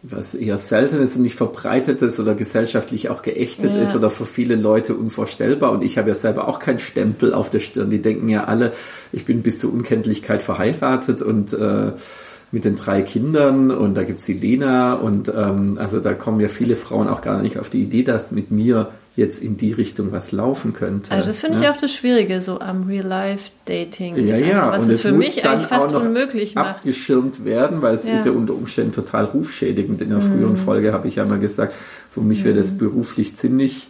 [0.03, 3.83] was eher selten ist und nicht verbreitetes oder gesellschaftlich auch geächtet ja.
[3.83, 5.71] ist oder für viele Leute unvorstellbar.
[5.71, 7.91] Und ich habe ja selber auch keinen Stempel auf der Stirn.
[7.91, 8.73] Die denken ja alle,
[9.13, 11.93] ich bin bis zur Unkenntlichkeit verheiratet und äh,
[12.51, 16.49] mit den drei Kindern und da gibt's die Lena und ähm, also da kommen ja
[16.49, 20.11] viele Frauen auch gar nicht auf die Idee, dass mit mir jetzt in die Richtung
[20.11, 21.11] was laufen könnte.
[21.11, 24.27] Also das finde ich auch das Schwierige, so am Real-Life-Dating.
[24.27, 24.71] Ja, ja.
[24.71, 26.77] Also, was und es für mich eigentlich fast unmöglich macht.
[26.77, 28.15] abgeschirmt werden, weil es ja.
[28.15, 30.01] ist ja unter Umständen total rufschädigend.
[30.01, 30.33] In der mhm.
[30.33, 31.75] früheren Folge habe ich ja mal gesagt,
[32.11, 32.45] für mich mhm.
[32.47, 33.89] wäre das beruflich ziemlich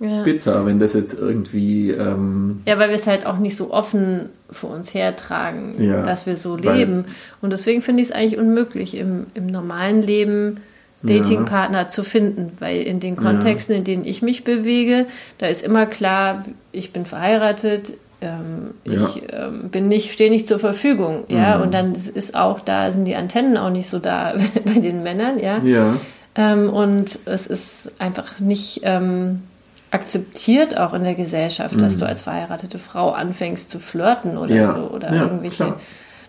[0.00, 0.22] ja.
[0.22, 1.90] bitter, wenn das jetzt irgendwie...
[1.90, 5.74] Ähm, ja, weil wir es halt auch nicht so offen vor uns hertragen,
[6.04, 7.04] dass wir so leben.
[7.42, 10.60] Und deswegen finde ich es eigentlich unmöglich, im, im normalen Leben
[11.04, 11.88] Datingpartner ja.
[11.88, 15.06] zu finden, weil in den Kontexten, in denen ich mich bewege,
[15.38, 19.08] da ist immer klar, ich bin verheiratet, ähm, ja.
[19.08, 21.62] ich ähm, bin nicht, stehe nicht zur Verfügung, ja, mhm.
[21.62, 25.38] und dann ist auch da, sind die Antennen auch nicht so da bei den Männern,
[25.38, 25.58] ja.
[25.58, 25.96] ja.
[26.36, 29.42] Ähm, und es ist einfach nicht ähm,
[29.90, 31.80] akzeptiert auch in der Gesellschaft, mhm.
[31.80, 35.76] dass du als verheiratete Frau anfängst zu flirten oder so oder irgendwelche klar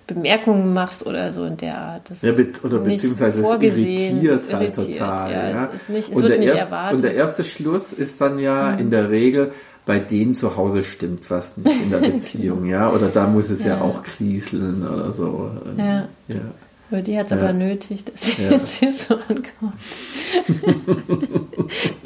[0.08, 2.10] Bemerkungen machst oder so in der Art.
[2.10, 5.32] Das ja, be oder beziehungsweise es irritiert halt irritiert, total.
[5.32, 5.70] Ja, ja.
[5.76, 6.96] Es, nicht, es und, wird nicht erst, erwartet.
[6.96, 8.80] und der erste Schluss ist dann ja mhm.
[8.80, 9.52] in der Regel,
[9.86, 12.92] bei denen zu Hause stimmt was nicht in der Beziehung, ja.
[12.92, 15.52] Oder da muss es ja, ja auch krieseln oder so.
[15.78, 16.08] Ja.
[16.28, 16.36] ja.
[16.92, 17.38] Aber die hat es ja.
[17.38, 18.52] aber nötig, dass sie ja.
[18.52, 19.74] jetzt hier so ankommt.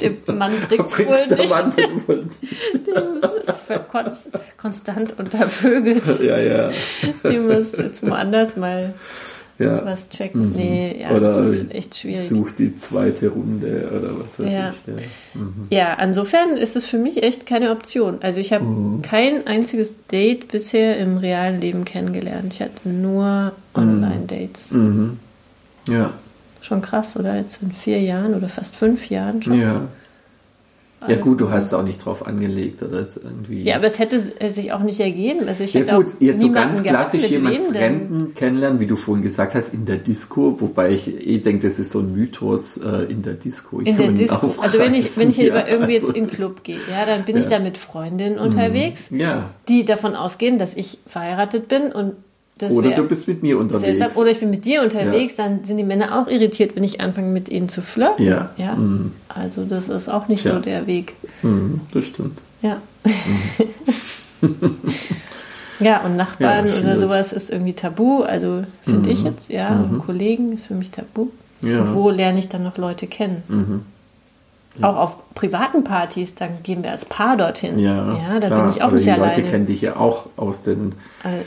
[0.00, 1.50] der Mann bringt es wohl nicht.
[1.50, 2.86] Mann wohl nicht.
[2.86, 3.68] Der ist
[4.56, 6.20] konstant untervögelt.
[6.20, 6.70] Ja, ja.
[7.28, 8.94] Die muss jetzt woanders mal
[9.60, 9.84] ja.
[9.84, 10.50] was checken.
[10.50, 10.56] Mhm.
[10.56, 12.28] Nee, ja, oder das ist echt schwierig.
[12.28, 14.68] Such die zweite Runde oder was weiß ja.
[14.70, 14.86] ich.
[14.86, 14.94] Ja.
[15.34, 15.66] Mhm.
[15.70, 18.18] ja, insofern ist es für mich echt keine Option.
[18.22, 19.02] Also ich habe mhm.
[19.02, 22.54] kein einziges Date bisher im realen Leben kennengelernt.
[22.54, 24.70] Ich hatte nur Online-Dates.
[24.70, 25.18] Mhm.
[25.86, 26.12] Ja.
[26.62, 27.36] Schon krass, oder?
[27.36, 29.60] Jetzt in vier Jahren oder fast fünf Jahren schon.
[29.60, 29.88] Ja.
[31.08, 33.62] Ja gut, du hast es auch nicht drauf angelegt oder irgendwie.
[33.62, 35.48] Ja, aber es hätte sich auch nicht ergeben.
[35.48, 39.22] Also ich ja hätte gut, jetzt so ganz klassisch jemanden Fremden kennenlernen, wie du vorhin
[39.22, 43.10] gesagt hast, in der Disco, wobei ich eh denke, das ist so ein Mythos äh,
[43.10, 43.80] in der Disco.
[43.80, 44.54] Ich in der Disco.
[44.60, 47.24] Also wenn ich, wenn ich ja, irgendwie jetzt also in den Club gehe, ja, dann
[47.24, 47.42] bin ja.
[47.42, 49.50] ich da mit Freundinnen unterwegs, ja.
[49.68, 52.14] die davon ausgehen, dass ich verheiratet bin und
[52.60, 53.98] das oder du bist mit mir unterwegs.
[53.98, 54.20] Seltsam.
[54.20, 55.44] Oder ich bin mit dir unterwegs, ja.
[55.44, 58.24] dann sind die Männer auch irritiert, wenn ich anfange, mit ihnen zu flirten.
[58.24, 58.50] Ja.
[58.56, 58.74] ja?
[58.74, 59.12] Mhm.
[59.28, 60.54] Also das ist auch nicht ja.
[60.54, 61.14] so der Weg.
[61.42, 62.38] Mhm, das stimmt.
[62.62, 62.76] Ja.
[64.42, 64.66] Mhm.
[65.80, 68.22] ja, und Nachbarn oder sowas ist irgendwie tabu.
[68.22, 69.26] Also finde ich mhm.
[69.26, 69.70] jetzt, ja.
[69.70, 69.98] Und mhm.
[70.00, 71.28] Kollegen ist für mich tabu.
[71.62, 73.84] Und wo lerne ich dann noch Leute kennen?
[74.80, 77.78] Auch auf privaten Partys, dann gehen wir als Paar dorthin.
[77.78, 78.62] Ja, ja da klar.
[78.62, 79.36] bin ich auch Oder nicht die alleine.
[79.36, 80.94] Leute kennen dich ja auch aus den.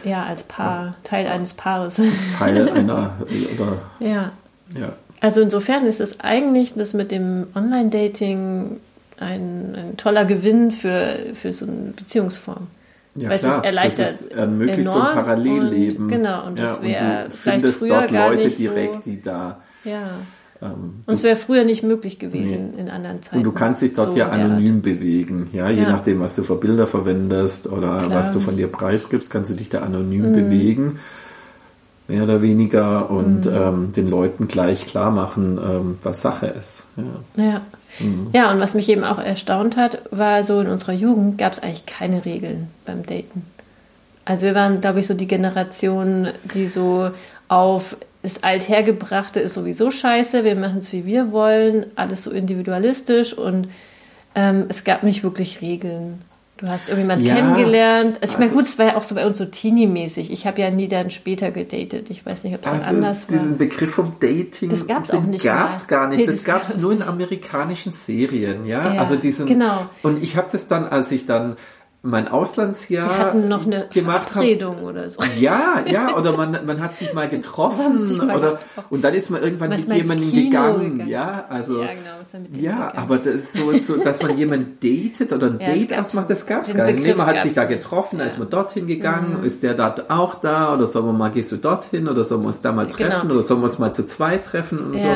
[0.03, 2.01] Ja, als Paar, Teil eines Paares.
[2.37, 3.11] Teil einer
[3.55, 3.77] oder.
[3.99, 4.31] Ja.
[4.77, 4.93] ja.
[5.21, 8.81] Also insofern ist es eigentlich das mit dem Online-Dating
[9.19, 12.67] ein, ein, toller Gewinn für, für so eine Beziehungsform.
[13.15, 16.03] Ja, Weil klar, es erleichtert das ist, ermöglicht so ein Parallelleben.
[16.03, 19.21] Und, genau, und das ja, wäre vielleicht früher dort gar Leute nicht direkt, so, die
[19.21, 20.09] da ja.
[20.63, 22.81] Ähm, und es wäre früher nicht möglich gewesen nee.
[22.81, 23.37] in anderen Zeiten.
[23.37, 25.89] Und du kannst dich dort so ja anonym bewegen, ja, je ja.
[25.89, 28.11] nachdem, was du für Bilder verwendest oder Klar.
[28.11, 30.35] was du von dir preisgibst, kannst du dich da anonym mhm.
[30.35, 30.99] bewegen,
[32.07, 33.53] mehr oder weniger, und mhm.
[33.53, 36.85] ähm, den Leuten gleich klar machen, ähm, was Sache ist.
[36.95, 37.43] Ja.
[37.43, 37.61] ja.
[37.99, 38.27] Mhm.
[38.33, 41.59] Ja, und was mich eben auch erstaunt hat, war so in unserer Jugend gab es
[41.59, 43.45] eigentlich keine Regeln beim Daten.
[44.25, 47.11] Also wir waren, glaube ich, so die Generation, die so
[47.49, 53.33] auf das Althergebrachte ist sowieso scheiße, wir machen es wie wir wollen, alles so individualistisch
[53.33, 53.67] und
[54.33, 56.21] ähm, es gab nicht wirklich Regeln.
[56.57, 58.19] Du hast irgendjemanden ja, kennengelernt.
[58.21, 60.31] Also ich meine, also, gut, es war ja auch so bei uns so Teenie-mäßig.
[60.31, 62.09] Ich habe ja nie dann später gedatet.
[62.09, 63.37] Ich weiß nicht, ob es dann anders war.
[63.37, 65.43] Diesen Begriff vom Dating, das gab es auch nicht.
[65.43, 66.19] Gab es gar nicht.
[66.19, 68.93] Nee, das, das gab es nur in amerikanischen Serien, ja.
[68.93, 69.45] ja also diesen.
[69.45, 69.89] Genau.
[70.03, 71.57] Und ich habe das dann, als ich dann
[72.05, 75.21] mein Auslandsjahr Wir hatten noch eine gemacht Verabredung hab, oder so.
[75.39, 78.87] Ja, ja, oder man, man hat sich mal getroffen sich mal oder getroffen.
[78.89, 82.93] und dann ist man irgendwann man mit jemandem gegangen, gegangen, ja, also ja, genau, ja
[82.93, 86.45] aber das ist so, so, dass man jemanden datet oder ein ja, Date ausmacht, das
[86.45, 87.03] gab es gar nicht.
[87.03, 88.25] Nee, man hat sich da getroffen, ja.
[88.25, 89.45] da ist man dorthin gegangen, mhm.
[89.45, 92.47] ist der da auch da oder sollen wir mal, gehst du dorthin oder sollen wir
[92.47, 92.97] uns da mal genau.
[92.97, 93.35] treffen genau.
[93.35, 95.07] oder sollen wir uns mal zu zweit treffen und so.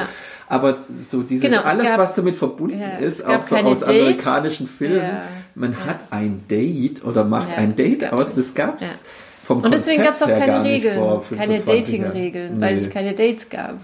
[0.49, 0.77] Aber
[1.09, 3.89] so dieses genau, alles, gab, was damit verbunden ja, ist, auch so aus Dates.
[3.89, 5.23] amerikanischen Filmen, ja,
[5.55, 5.79] man ja.
[5.85, 9.03] hat ein Date oder macht ein Date aus, das gab's
[9.43, 12.11] vom Und deswegen gab es auch keine Regeln, keine 25 Jahren.
[12.11, 12.81] Dating-Regeln, weil Nee.
[12.81, 13.75] es keine Dates gab.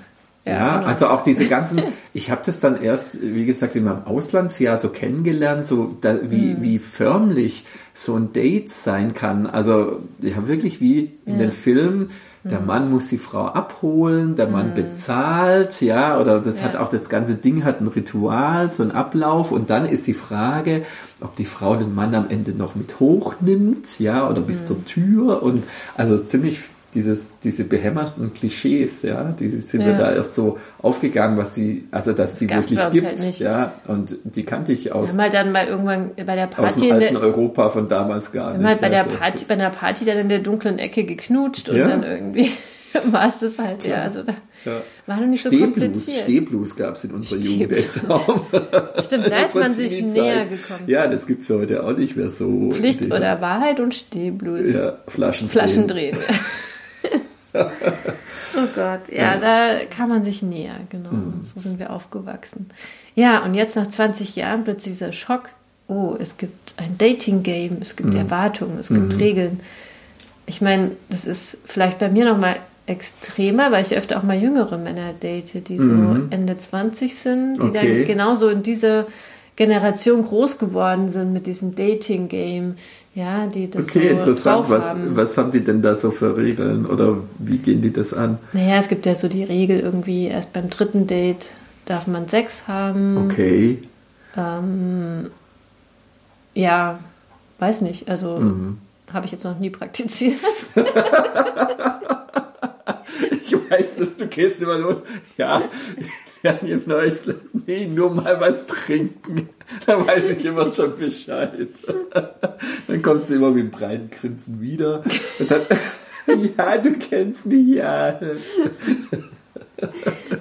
[0.46, 0.88] Ja, genau.
[0.90, 1.82] also auch diese ganzen,
[2.14, 6.62] ich habe das dann erst, wie gesagt, in meinem Auslandsjahr so kennengelernt, so da, wie,
[6.62, 9.48] wie förmlich so ein Date sein kann.
[9.48, 12.10] Also ja, wirklich wie in den Filmen.
[12.46, 12.66] Der Mhm.
[12.68, 16.82] Mann muss die Frau abholen, der Mann bezahlt, ja, oder das hat Ja.
[16.82, 20.84] auch das ganze Ding hat ein Ritual, so ein Ablauf und dann ist die Frage,
[21.22, 24.66] ob die Frau den Mann am Ende noch mit hochnimmt, ja, oder bis Mhm.
[24.68, 25.64] zur Tür und
[25.96, 26.60] also ziemlich
[26.94, 29.98] dieses, diese behämmerten Klischees, ja, die sind mir Ja.
[29.98, 34.18] da erst so aufgegangen, was sie, also dass die gab's wirklich gibt, halt ja, und
[34.24, 36.90] die kannte ich aus, Wir haben halt dann mal irgendwann bei der aus Party dem
[36.90, 38.66] in alten der, Europa von damals gar nicht.
[38.66, 41.78] halt bei der also, Party, bei einer Party dann in der dunklen Ecke geknutscht und
[41.78, 41.88] Ja.
[41.88, 42.50] dann irgendwie
[43.12, 44.04] war es das halt, ja.
[44.04, 44.34] Also da
[44.66, 44.82] ja.
[45.08, 46.18] war noch nicht so Stehblues, kompliziert.
[46.24, 47.74] Stehblues gab es in unserer Jugend.
[49.04, 50.84] Stimmt, da ist man sich näher gekommen.
[50.88, 52.70] Ja, das gibt es heute auch nicht mehr so.
[52.72, 54.74] Pflicht oder Wahrheit und Stehblues.
[54.74, 55.50] Ja, Flaschen.
[55.50, 56.18] Flaschen drehen.
[57.54, 61.12] oh Gott, ja, da kann man sich näher, genau.
[61.12, 61.44] Mhm.
[61.44, 62.68] So sind wir aufgewachsen.
[63.16, 65.50] Ja, und jetzt nach 20 Jahren plötzlich dieser Schock.
[65.88, 67.98] Oh, es gibt ein Dating-Game, es Mhm.
[67.98, 69.60] gibt Erwartungen, es gibt Regeln.
[70.46, 74.38] Ich meine, das ist vielleicht bei mir noch mal extremer, weil ich öfter auch mal
[74.38, 75.90] jüngere Männer date, die so
[76.32, 77.70] Ende 20 sind, die Mhm.
[77.70, 77.98] Okay.
[78.00, 79.06] dann genauso in dieser
[79.56, 82.76] Generation groß geworden sind mit diesem Dating-Game.
[83.16, 84.70] Ja, die das Okay, so interessant.
[84.70, 85.16] Was, haben.
[85.16, 88.40] was haben die denn da so für Regeln oder wie gehen die das an?
[88.54, 91.52] Naja, es gibt ja so die Regel irgendwie, erst beim dritten Date
[91.86, 93.18] darf man Sex haben.
[93.26, 93.78] Okay.
[94.36, 95.30] Ähm,
[96.56, 97.00] ja,
[97.60, 98.10] weiß nicht.
[98.10, 98.78] Also Mhm.
[99.14, 100.40] habe ich jetzt noch nie praktiziert.
[103.32, 104.98] Ich weiß, dass du gehst immer los.
[105.38, 105.62] Ja,
[106.44, 107.22] ja, ihr Neues,
[107.66, 109.50] nee, nur mal was trinken.
[109.86, 111.70] Da weiß ich immer schon Bescheid.
[112.88, 115.04] Dann kommst du immer mit dem breiten Grinsen wieder.
[115.40, 115.62] Und dann,
[116.58, 118.20] ja, du kennst mich ja.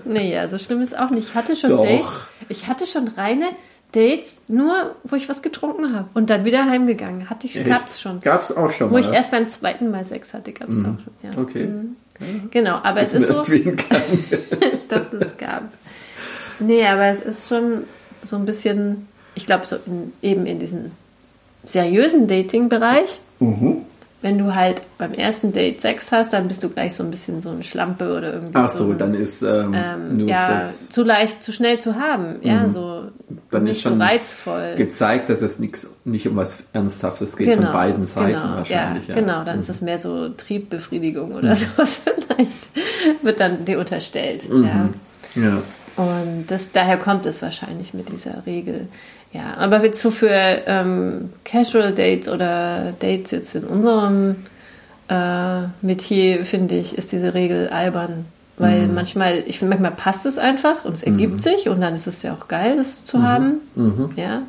[0.04, 1.28] naja, so schlimm ist auch nicht.
[1.28, 1.84] Ich hatte schon Doch.
[1.84, 2.28] Dates.
[2.48, 3.46] Ich hatte schon reine
[3.92, 7.30] Dates, nur wo ich was getrunken habe und dann wieder heimgegangen.
[7.30, 8.20] Hatte ich, gab's schon.
[8.22, 9.00] Gab's auch schon Wo mal.
[9.00, 10.98] ich erst beim zweiten Mal Sex hatte, gab's auch schon.
[11.22, 11.30] Ja.
[11.38, 11.68] Okay.
[12.50, 13.34] Genau, aber es ist so.
[14.88, 15.74] doch, das gab's.
[16.60, 17.84] Nee, aber es ist schon
[18.24, 20.92] so ein bisschen, ich glaube, so in, eben in diesem
[21.64, 23.82] seriösen Dating-Bereich, Mhm.
[24.22, 27.40] Wenn du halt beim ersten Date Sex hast, dann bist du gleich so ein bisschen
[27.40, 28.86] so eine Schlampe oder irgendwie Ach so.
[28.86, 32.36] so, ein, dann ist ähm, ähm, ja, fürs zu leicht, zu schnell zu haben.
[32.42, 33.08] Ja, so
[33.50, 34.74] Dann nicht ist schon so reizvoll.
[34.76, 39.08] gezeigt, dass es nix, nicht um was Ernsthaftes geht von beiden Seiten genau, wahrscheinlich.
[39.08, 39.26] Ja, Ja, Mhm.
[39.26, 44.48] genau, dann ist es mehr so Triebbefriedigung oder sowas vielleicht, wird dann dir unterstellt.
[44.48, 44.64] Mhm.
[45.34, 45.42] Ja.
[45.42, 45.62] ja.
[45.94, 48.86] Und das, daher kommt es wahrscheinlich mit dieser Regel.
[49.32, 54.36] Ja, aber jetzt so für ähm, Casual Dates oder Dates jetzt in unserem
[55.08, 58.26] äh, Metier, finde ich, ist diese Regel albern.
[58.58, 58.94] Weil Mhm.
[58.94, 62.22] manchmal, ich finde, manchmal passt es einfach und es ergibt sich und dann ist es
[62.22, 63.54] ja auch geil, das zu haben.
[63.74, 64.10] Mhm.
[64.16, 64.42] Ja.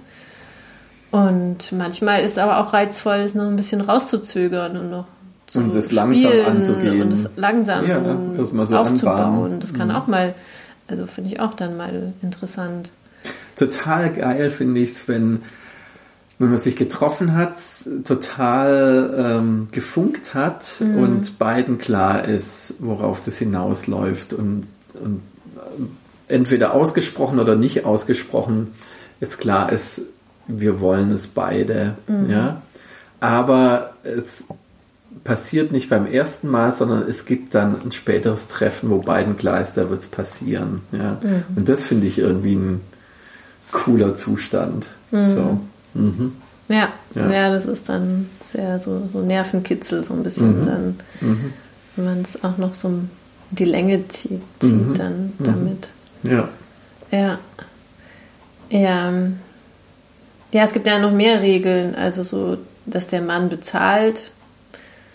[1.12, 5.06] Und manchmal ist es aber auch reizvoll, es noch ein bisschen rauszuzögern und noch
[5.46, 7.02] zu Und es langsam anzugehen.
[7.04, 9.18] Und es langsam Ja, mal so aufzubauen.
[9.20, 9.60] anbahnen.
[9.60, 10.34] Das kann auch mal,
[10.88, 12.90] also finde ich auch dann mal interessant.
[13.56, 15.42] Total geil finde ich es, wenn,
[16.40, 17.56] wenn man sich getroffen hat,
[18.06, 20.98] total ähm, gefunkt hat Mhm.
[20.98, 24.34] und beiden klar ist, worauf das hinausläuft.
[24.34, 25.22] Und, und
[25.56, 28.74] äh, entweder ausgesprochen oder nicht ausgesprochen
[29.20, 30.02] ist klar ist,
[30.48, 31.96] wir wollen es beide.
[32.08, 32.30] Mhm.
[32.30, 32.62] Ja?
[33.20, 34.44] Aber es
[35.24, 39.62] passiert nicht beim ersten Mal, sondern es gibt dann ein späteres Treffen, wo beiden klar
[39.62, 40.82] ist, da wird es passieren.
[40.92, 41.18] Ja?
[41.22, 41.44] Mhm.
[41.56, 42.82] Und das finde ich irgendwie ein
[43.74, 44.88] cooler Zustand.
[45.12, 45.60] So.
[45.94, 46.32] Mhm.
[46.70, 47.30] Ja, Ja.
[47.30, 50.66] ja, das ist dann sehr so, so Nervenkitzel, so ein bisschen Mhm.
[50.66, 51.00] dann,
[51.96, 53.10] wenn man es auch noch so in
[53.52, 54.94] die Länge zieht, zieht Mhm.
[54.96, 55.88] dann damit.
[56.24, 56.48] Ja.
[57.12, 57.40] Ja.
[58.70, 59.08] Ja.
[59.10, 59.40] ähm,
[60.52, 64.30] Ja, es gibt ja noch mehr Regeln, also so, dass der Mann bezahlt,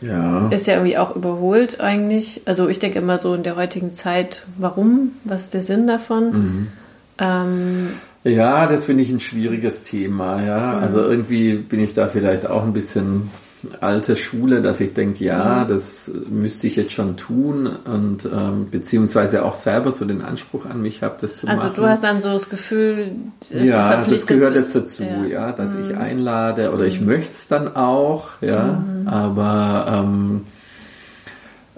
[0.01, 0.49] Ja.
[0.49, 2.43] ist ja irgendwie auch überholt eigentlich.
[2.45, 5.13] Also ich denke immer so in der heutigen Zeit, warum?
[5.23, 6.31] Was ist der Sinn davon?
[6.33, 6.69] Mhm.
[7.19, 7.89] Ähm,
[8.29, 10.75] Ja, das finde ich ein schwieriges Thema, ja.
[10.77, 10.83] Mhm.
[10.83, 13.31] Also irgendwie bin ich da vielleicht auch ein bisschen
[13.81, 15.69] alte Schule, dass ich denke, ja, Mhm.
[15.69, 20.81] das müsste ich jetzt schon tun und ähm, beziehungsweise auch selber so den Anspruch an
[20.81, 21.73] mich habe, das zu also machen.
[21.75, 23.11] du hast dann so das Gefühl,
[23.51, 25.47] ja, das gehört jetzt dazu, ja, Ja.
[25.53, 25.57] Mhm.
[25.57, 30.45] dass ich einlade oder ich möchte es dann auch, ja, aber ähm,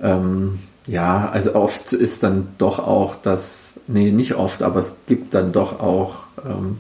[0.03, 5.35] ähm, ja, also oft ist dann doch auch das, nee, nicht oft, aber es gibt
[5.35, 6.79] dann doch auch ähm,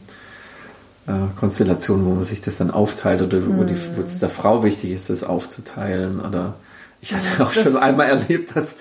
[1.06, 4.62] äh, Konstellationen, wo man sich das dann aufteilt oder wo, die, wo es der Frau
[4.62, 6.54] wichtig ist, das aufzuteilen oder
[7.00, 8.76] Ich hatte auch schon einmal erlebt, dass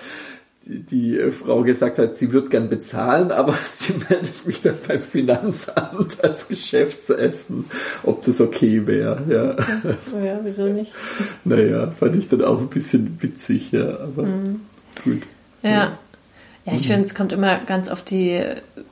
[0.66, 6.22] die, Frau gesagt hat, sie wird gern bezahlen, aber sie meldet mich dann beim Finanzamt
[6.22, 7.64] als Geschäftsessen,
[8.02, 9.22] ob das okay wäre.
[9.28, 10.22] Ja.
[10.24, 10.92] Ja, wieso nicht?
[11.44, 14.60] Naja, fand ich dann auch ein bisschen witzig, ja, aber Mhm.
[15.02, 15.22] Gut.
[15.62, 15.92] Ja.
[16.66, 18.38] Ja, ich finde, es kommt immer ganz auf die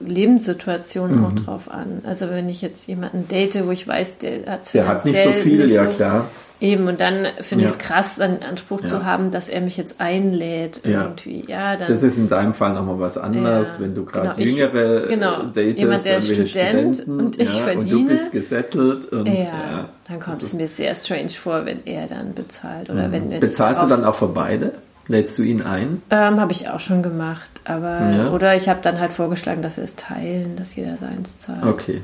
[0.01, 2.01] Lebenssituation auch drauf an.
[2.05, 5.33] Also wenn ich jetzt jemanden date, wo ich weiß, der hat Der hat nicht so
[5.33, 6.27] viel, ja klar.
[6.61, 7.77] Eben, und dann finde ich Ja.
[7.77, 8.89] es krass, einen Anspruch Ja.
[8.89, 11.03] zu haben, dass er mich jetzt einlädt Ja.
[11.05, 11.45] irgendwie.
[11.47, 14.39] Ja, dann, Das ist in deinem Fall nochmal was anderes, Ja, wenn du gerade genau,
[14.39, 15.43] ich- jüngere äh, genau.
[15.43, 18.09] datest, Jemand, der irgendwelche Student Studenten, und ich ja, und du verdiene.
[18.09, 22.35] bist gesettelt und ja, dann kommt es ist- mir sehr strange vor, wenn er dann
[22.35, 22.91] bezahlt.
[22.91, 24.73] Oder wenn er Bezahlst du dann auch für beide?
[25.09, 26.03] Lädst du ihn ein?
[26.11, 28.31] Ähm, habe ich auch schon gemacht, aber Ja.
[28.31, 31.65] oder ich habe dann halt vorgeschlagen, dass wir es teilen, dass jeder seins zahlt.
[31.65, 32.03] Okay.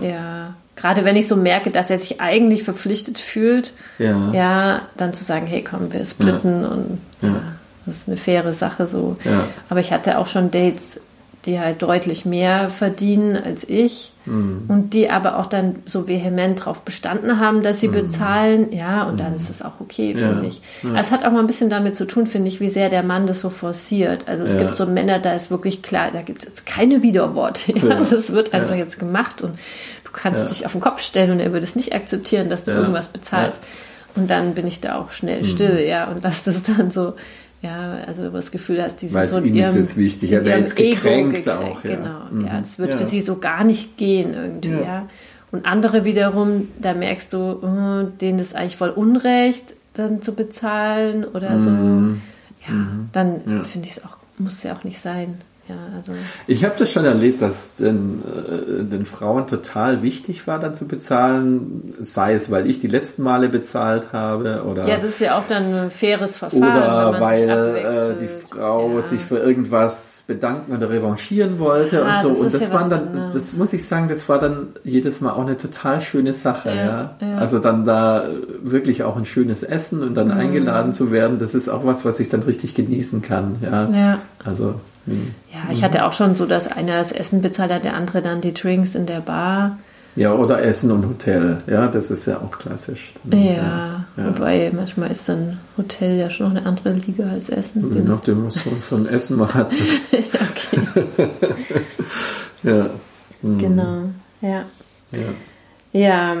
[0.00, 4.30] Ja, gerade wenn ich so merke, dass er sich eigentlich verpflichtet fühlt, Ja.
[4.32, 7.28] ja, dann zu sagen, hey, komm, wir splitten und ja.
[7.28, 7.34] Ja.
[7.86, 9.16] das ist eine faire Sache so.
[9.24, 9.48] Ja.
[9.68, 11.00] Aber ich hatte auch schon Dates,
[11.44, 14.66] die halt deutlich mehr verdienen als ich Mhm.
[14.68, 19.18] und die aber auch dann so vehement darauf bestanden haben, dass sie bezahlen, ja, und
[19.18, 20.20] dann ist es auch okay, Mhm.
[20.20, 20.28] Ja.
[20.28, 20.62] finde ich.
[20.84, 23.02] Also Es hat auch mal ein bisschen damit zu tun, finde ich, wie sehr der
[23.02, 24.28] Mann das so forciert.
[24.28, 24.58] Also es Ja.
[24.60, 27.72] gibt so Männer, da ist wirklich klar, da gibt es jetzt keine Widerworte.
[27.76, 27.84] Ja?
[27.88, 28.00] Ja.
[28.08, 28.76] Das wird einfach Ja.
[28.76, 29.58] jetzt gemacht und
[30.04, 30.48] du kannst Ja.
[30.48, 32.78] dich auf den Kopf stellen und er würde es nicht akzeptieren, dass du Ja.
[32.78, 33.60] irgendwas bezahlst.
[34.14, 37.14] Und dann bin ich da auch schnell still, ja, und lass das dann so,
[37.62, 40.32] ja, also du das Gefühl hast, die sind Weil so in ist ihrem, jetzt wichtig,
[40.32, 41.96] in ihrem ist gekränkt auch, ja.
[41.96, 42.46] Genau, Mhm.
[42.46, 42.98] ja, das wird Ja.
[42.98, 44.80] für sie so gar nicht gehen irgendwie, Ja.
[44.80, 45.08] ja.
[45.52, 51.24] Und andere wiederum, da merkst du, oh, denen ist eigentlich voll Unrecht, dann zu bezahlen
[51.24, 51.70] oder so.
[51.70, 53.56] Ja, dann Mhm.
[53.58, 53.62] Ja.
[53.64, 55.36] finde ich es auch, muss es ja auch nicht sein.
[55.72, 56.12] Ja, also.
[56.46, 60.86] Ich habe das schon erlebt, dass den, äh, den Frauen total wichtig war, dann zu
[60.86, 65.38] bezahlen, sei es, weil ich die letzten Male bezahlt habe oder Ja, das ist ja
[65.38, 66.62] auch dann ein faires Verfahren.
[66.62, 67.48] oder wenn man weil
[68.16, 69.02] äh, die Frau ja.
[69.02, 72.28] sich für irgendwas bedanken oder revanchieren wollte Ah, und so.
[72.30, 73.34] das und das ja waren dann, anderes.
[73.34, 76.70] das muss ich sagen, das war dann jedes Mal auch eine total schöne Sache.
[76.70, 77.36] Ja, ja.
[77.38, 78.24] Also dann da
[78.62, 80.32] wirklich auch ein schönes Essen und dann Mhm.
[80.40, 83.56] eingeladen zu werden, das ist auch was, was ich dann richtig genießen kann.
[83.62, 84.18] Ja, Ja.
[84.44, 84.74] also
[85.06, 88.40] Ja, ich hatte auch schon so, dass einer das Essen bezahlt hat, der andere dann
[88.40, 89.78] die Drinks in der Bar.
[90.14, 91.58] ja oder Essen und Hotel.
[91.66, 93.12] Ja, das ist ja auch klassisch.
[93.30, 94.04] Ja, ja.
[94.16, 97.94] wobei manchmal ist dann Hotel ja schon noch eine andere Liga als Essen.
[97.94, 98.56] Je nachdem, was
[98.90, 99.72] man ein Essen man hat.
[100.12, 101.28] okay.
[102.62, 102.86] ja.
[103.42, 103.58] Hm.
[103.58, 104.02] Genau,
[104.40, 104.64] ja.
[105.10, 105.18] ja.
[105.94, 106.36] Ja,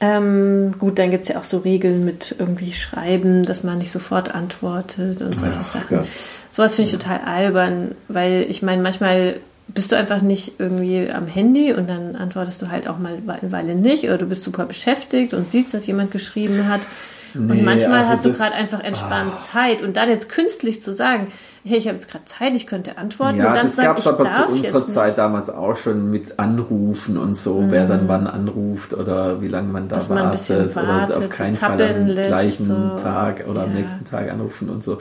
[0.00, 3.92] ähm, gut, dann gibt es ja auch so Regeln mit irgendwie Schreiben, dass man nicht
[3.92, 5.98] sofort antwortet und solche Ach Sachen.
[5.98, 6.08] Gott.
[6.54, 9.36] Sowas finde ich total albern, weil ich meine, manchmal
[9.66, 13.50] bist du einfach nicht irgendwie am Handy und dann antwortest du halt auch mal eine
[13.50, 16.80] Weile nicht oder du bist super beschäftigt und siehst, dass jemand geschrieben hat.
[17.32, 20.92] Nee, und manchmal also hast du gerade einfach entspannt Zeit und dann jetzt künstlich zu
[20.92, 21.32] sagen,
[21.64, 24.06] hey, ich habe jetzt gerade Zeit, ich könnte antworten Ja, und dann das gab es
[24.06, 28.92] aber zu unserer Zeit damals auch schon mit Anrufen und so, wer dann wann anruft
[28.94, 30.00] oder wie lange man da Mhm.
[30.00, 33.02] Dass man ein bisschen wartet oder wartet, auf keinen Fall am gleichen so.
[33.02, 33.80] Tag oder am Ja.
[33.80, 34.98] nächsten Tag anrufen und so.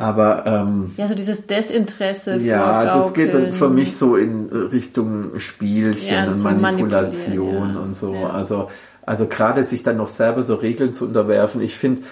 [0.00, 2.36] Aber ähm, Ja, so dieses Desinteresse.
[2.38, 7.80] ja, das geht dann für mich so in Richtung Spielchen Ja, und Manipulation ja.
[7.80, 8.14] und so.
[8.14, 8.30] Ja.
[8.30, 8.68] Also,
[9.04, 11.60] also gerade sich dann noch selber so Regeln zu unterwerfen.
[11.60, 12.02] Ich finde,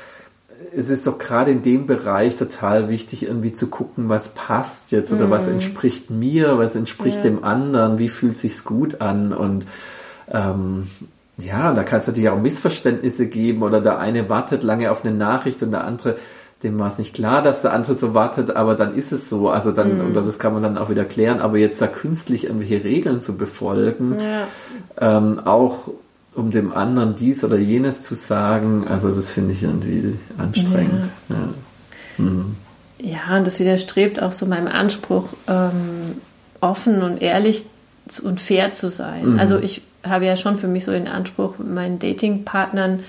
[0.77, 5.13] es ist doch gerade in dem Bereich total wichtig, irgendwie zu gucken, was passt jetzt
[5.13, 7.23] oder was entspricht mir, was entspricht Mhm.
[7.23, 9.67] Dem anderen, wie fühlt sich's gut an und
[10.31, 10.89] ähm,
[11.39, 15.15] ja, da kann es natürlich auch Missverständnisse geben oder der eine wartet lange auf eine
[15.15, 16.17] Nachricht und der andere,
[16.63, 19.49] dem war es nicht klar, dass der andere so wartet, aber dann ist es so.
[19.49, 20.11] Also dann, Mhm.
[20.11, 23.37] oder das kann man dann auch wieder klären, aber jetzt da künstlich irgendwelche Regeln zu
[23.37, 25.19] befolgen, Ja.
[25.19, 25.89] ähm, auch
[26.35, 31.09] um dem anderen dies oder jenes zu sagen, also das finde ich irgendwie anstrengend.
[31.29, 31.37] Ja.
[33.01, 36.17] Ja, und das widerstrebt auch so meinem Anspruch, ähm,
[36.61, 37.65] offen und ehrlich
[38.23, 39.35] und fair zu sein.
[39.35, 39.39] Mhm.
[39.39, 43.01] Also ich habe ja schon für mich so den Anspruch, mit meinen Datingpartnern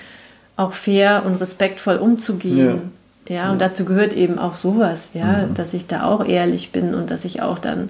[0.56, 2.92] auch fair und respektvoll umzugehen.
[3.30, 5.54] Ja, und dazu gehört eben auch sowas, ja, Mhm.
[5.54, 7.90] dass ich da auch ehrlich bin und dass ich auch dann,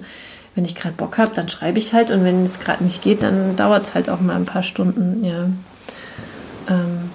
[0.54, 3.22] wenn ich gerade Bock habe, dann schreibe ich halt und wenn es gerade nicht geht,
[3.22, 5.48] dann dauert es halt auch mal ein paar Stunden, ja.
[6.68, 7.10] Ähm,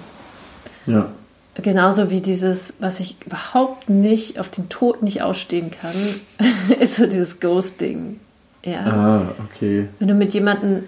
[0.86, 1.08] ja.
[1.54, 5.94] Genauso wie dieses, was ich überhaupt nicht auf den Tod nicht ausstehen kann,
[6.80, 8.20] ist so dieses Ghosting.
[8.64, 8.80] Ja.
[8.86, 9.88] Ah, okay.
[10.00, 10.82] Wenn du mit jemandem,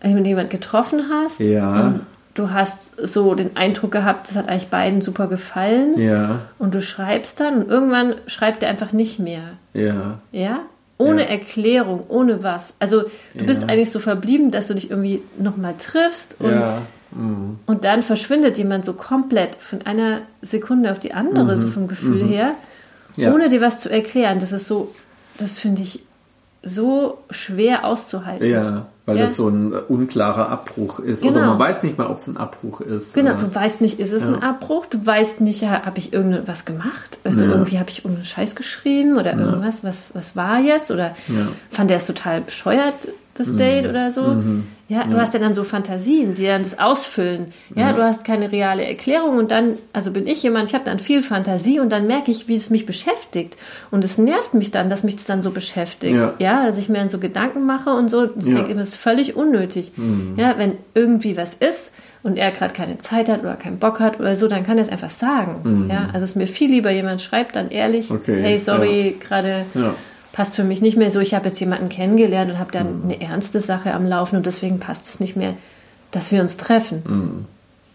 [0.00, 1.98] wenn du jemand getroffen hast Ja.
[2.34, 6.82] Du hast so den Eindruck gehabt, das hat eigentlich beiden super gefallen Ja, und du
[6.82, 9.42] schreibst dann und irgendwann schreibt er einfach nicht mehr.
[9.72, 10.18] ja.
[10.32, 10.60] Ja?
[10.96, 11.28] Ohne Ja.
[11.30, 12.74] Erklärung, ohne was.
[12.78, 13.02] Also
[13.34, 13.68] du bist Ja.
[13.68, 16.78] eigentlich so verblieben, dass du dich irgendwie nochmal triffst und Ja,
[17.16, 17.60] Mhm.
[17.66, 22.24] Und dann verschwindet jemand so komplett von einer Sekunde auf die andere, so vom Gefühl
[22.26, 22.54] her,
[23.16, 23.22] Mhm.
[23.22, 23.32] Ja.
[23.32, 24.40] ohne dir was zu erklären.
[24.40, 24.92] Das ist so,
[25.38, 26.02] das finde ich
[26.64, 28.48] so schwer auszuhalten.
[28.50, 29.24] Ja, weil Ja.
[29.24, 31.22] das so ein unklarer Abbruch ist.
[31.24, 31.46] Oder Genau.
[31.48, 33.12] man weiß nicht mal, ob es ein Abbruch ist.
[33.14, 34.48] Genau, oder- du weißt nicht, ist es ein Ja.
[34.50, 34.86] Abbruch?
[34.86, 37.18] Du weißt nicht, habe ich irgendwas gemacht?
[37.24, 37.50] Also Ja.
[37.50, 40.90] irgendwie habe ich irgendeinen Scheiß geschrieben oder irgendwas, was, was war jetzt?
[40.90, 41.48] Oder Ja.
[41.70, 42.94] Fand der es total bescheuert,
[43.34, 44.36] das Date oder so?
[44.88, 47.46] Ja, du hast ja dann so Fantasien, die dann das ausfüllen.
[47.74, 47.92] Ja, Ja.
[47.94, 51.22] du hast keine reale Erklärung und dann, also bin ich jemand, ich habe dann viel
[51.22, 53.56] Fantasie und dann merke ich, wie es mich beschäftigt.
[53.90, 56.14] Und es nervt mich dann, dass mich das dann so beschäftigt.
[56.14, 56.34] Ja.
[56.38, 58.24] Ja, dass ich mir dann so Gedanken mache und so.
[58.24, 58.50] Ich Ja.
[58.50, 58.54] Mhm.
[58.56, 59.92] denke immer, das ist völlig unnötig.
[60.36, 64.20] Ja, wenn irgendwie was ist und er gerade keine Zeit hat oder keinen Bock hat
[64.20, 65.88] oder so, dann kann er es einfach sagen.
[65.90, 68.16] Ja, also es ist mir viel lieber, jemand schreibt dann ehrlich, Mhm.
[68.16, 69.94] Okay, hey, sorry, gerade Ja.
[70.34, 71.20] Passt für mich nicht mehr so.
[71.20, 73.04] Ich habe jetzt jemanden kennengelernt und habe dann Mhm.
[73.04, 75.54] eine ernste Sache am Laufen und deswegen passt es nicht mehr,
[76.10, 77.46] dass wir uns treffen.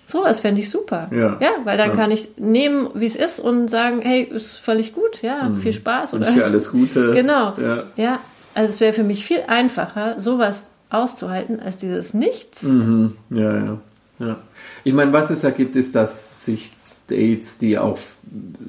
[0.07, 1.07] So, das fände ich super.
[1.11, 1.19] Mhm.
[1.39, 1.51] Ja.
[1.65, 1.95] weil dann Ja.
[1.95, 6.13] kann ich nehmen, wie es ist und sagen, hey, ist völlig gut, ja, viel Spaß.
[6.13, 7.11] Und für alles Gute.
[7.13, 7.53] Genau.
[7.59, 7.83] Ja.
[7.97, 8.19] Ja,
[8.55, 12.63] also es wäre für mich viel einfacher, sowas auszuhalten, als dieses Nichts.
[12.63, 13.15] Mhm.
[13.29, 13.77] Ja, ja,
[14.19, 14.35] ja.
[14.83, 16.71] Ich meine, was es da gibt, ist, dass sich
[17.09, 17.99] Dates, die auch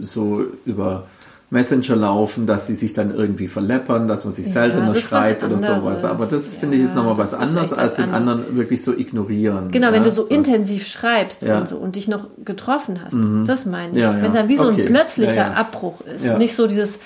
[0.01, 1.07] so über
[1.51, 5.59] Messenger laufen, dass die sich dann irgendwie verleppern, dass man sich Ja, seltener schreibt oder
[5.59, 6.05] sowas.
[6.05, 8.28] Aber das Ja, finde ich ist nochmal was anderes, als den anderes.
[8.28, 9.70] anderen wirklich so ignorieren.
[9.72, 9.92] Genau, ja?
[9.92, 13.16] wenn du so intensiv schreibst und so und dich noch getroffen hast,
[13.48, 14.05] das meine ich.
[14.22, 14.82] Wenn dann wie so Okay.
[14.82, 15.57] ein plötzlicher.
[15.57, 17.01] Abbruch ist, nicht so dieses,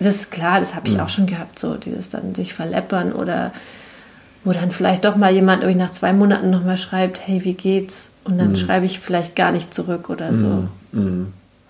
[0.00, 3.52] das ist klar, das habe ich auch schon gehabt, so dieses dann sich verleppern oder
[4.42, 8.12] wo dann vielleicht doch mal jemand irgendwie nach zwei Monaten nochmal schreibt, hey, wie geht's?
[8.24, 10.64] Und dann schreibe ich vielleicht gar nicht zurück oder so.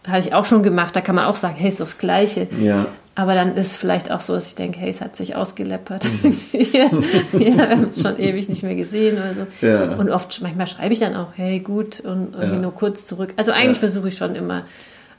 [0.07, 2.47] Hatte ich auch schon gemacht, da kann man auch sagen, hey, ist doch das Gleiche.
[2.61, 2.87] Ja.
[3.17, 6.05] Aber dann ist vielleicht auch so, dass ich denke, hey, es hat sich ausgeleppert.
[6.23, 6.37] Mhm.
[6.73, 6.91] ja,
[7.33, 9.67] wir haben uns schon ewig nicht mehr gesehen oder so.
[9.67, 9.97] Ja.
[9.97, 12.63] Und oft, manchmal schreibe ich dann auch, hey, gut, und irgendwie Ja.
[12.63, 13.35] nur kurz zurück.
[13.37, 13.81] Also eigentlich Ja.
[13.81, 14.63] versuche ich schon immer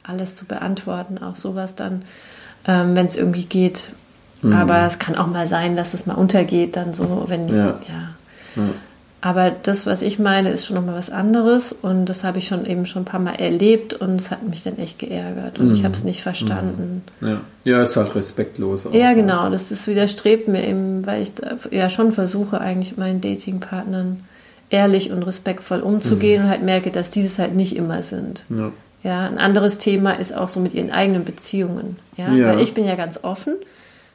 [0.03, 2.01] alles zu beantworten, auch sowas dann,
[2.67, 3.89] ähm, wenn es irgendwie geht.
[4.41, 4.53] Mhm.
[4.53, 7.77] Aber es kann auch mal sein, dass es mal untergeht, dann so, wenn, Ja.
[7.88, 8.63] ja.
[9.24, 12.65] Aber das, was ich meine, ist schon nochmal was anderes und das habe ich schon
[12.65, 15.76] eben schon ein paar Mal erlebt und es hat mich dann echt geärgert und Mhm.
[15.76, 17.03] ich habe es nicht verstanden.
[17.22, 17.41] Ja.
[17.63, 18.88] ja, ist halt respektlos.
[18.88, 18.93] auch.
[18.95, 22.97] Ja, genau, das, das widerstrebt mir eben, weil ich da ja schon versuche, eigentlich mit
[22.97, 24.24] meinen Datingpartnern
[24.72, 28.45] ehrlich und respektvoll umzugehen und halt merke, dass dieses halt nicht immer sind.
[28.49, 28.72] Ja.
[29.03, 31.97] Ja, ein anderes Thema ist auch so mit ihren eigenen Beziehungen.
[32.17, 32.47] Ja, Ja.
[32.47, 33.55] weil ich bin ja ganz offen,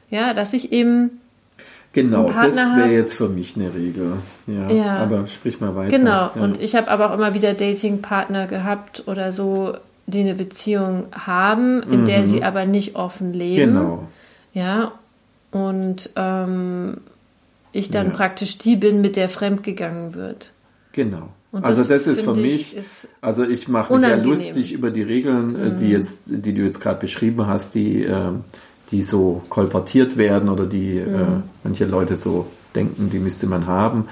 [0.09, 1.11] ja, dass ich eben
[2.01, 4.13] Genau, das wäre jetzt für mich eine Regel.
[4.45, 4.97] Ja, Ja.
[4.97, 5.97] aber sprich mal weiter.
[5.97, 6.31] Genau, Ja.
[6.35, 9.73] und ich habe aber auch immer wieder Datingpartner gehabt oder so,
[10.05, 13.71] die eine Beziehung haben, in der sie aber nicht offen leben.
[13.71, 13.75] Mhm.
[13.75, 14.07] Genau.
[14.53, 14.91] Ja,
[15.51, 16.97] und ähm,
[17.71, 18.13] ich dann Ja.
[18.13, 20.51] praktisch die bin, mit der fremdgegangen wird.
[20.93, 21.29] Genau.
[21.51, 24.17] Und also das ist für mich, ich, ist- also ich mache mich ja.
[24.17, 24.23] Mhm.
[24.23, 28.41] lustig über die Regeln, äh, die jetzt, die du jetzt gerade beschrieben hast, die, ähm,
[28.91, 31.43] die so kolportiert werden oder die äh, Mhm.
[31.63, 34.05] manche Leute so denken, die müsste man haben.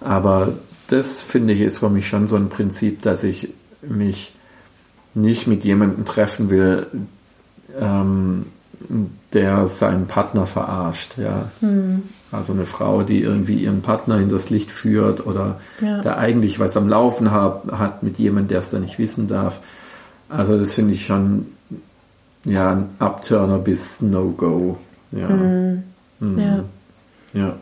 [0.00, 0.52] Aber
[0.88, 3.48] das finde ich ist für mich schon so ein Prinzip, dass ich
[3.82, 4.32] mich
[5.14, 6.86] nicht mit jemandem treffen will,
[7.80, 8.46] ähm,
[9.32, 11.18] der seinen Partner verarscht.
[11.18, 11.50] Ja.
[11.60, 12.02] Hm.
[12.32, 16.00] Also eine Frau, die irgendwie ihren Partner in das Licht führt oder Ja.
[16.00, 19.60] der eigentlich was am Laufen hat, hat mit jemandem, der es da nicht wissen darf.
[20.28, 21.46] Also das finde ich schon
[22.44, 24.78] ja ein Abturner bis No-Go.
[25.12, 25.28] Ja.
[25.28, 25.82] Hm.
[26.20, 26.38] Mhm.
[26.38, 26.64] ja.
[27.34, 27.56] ja.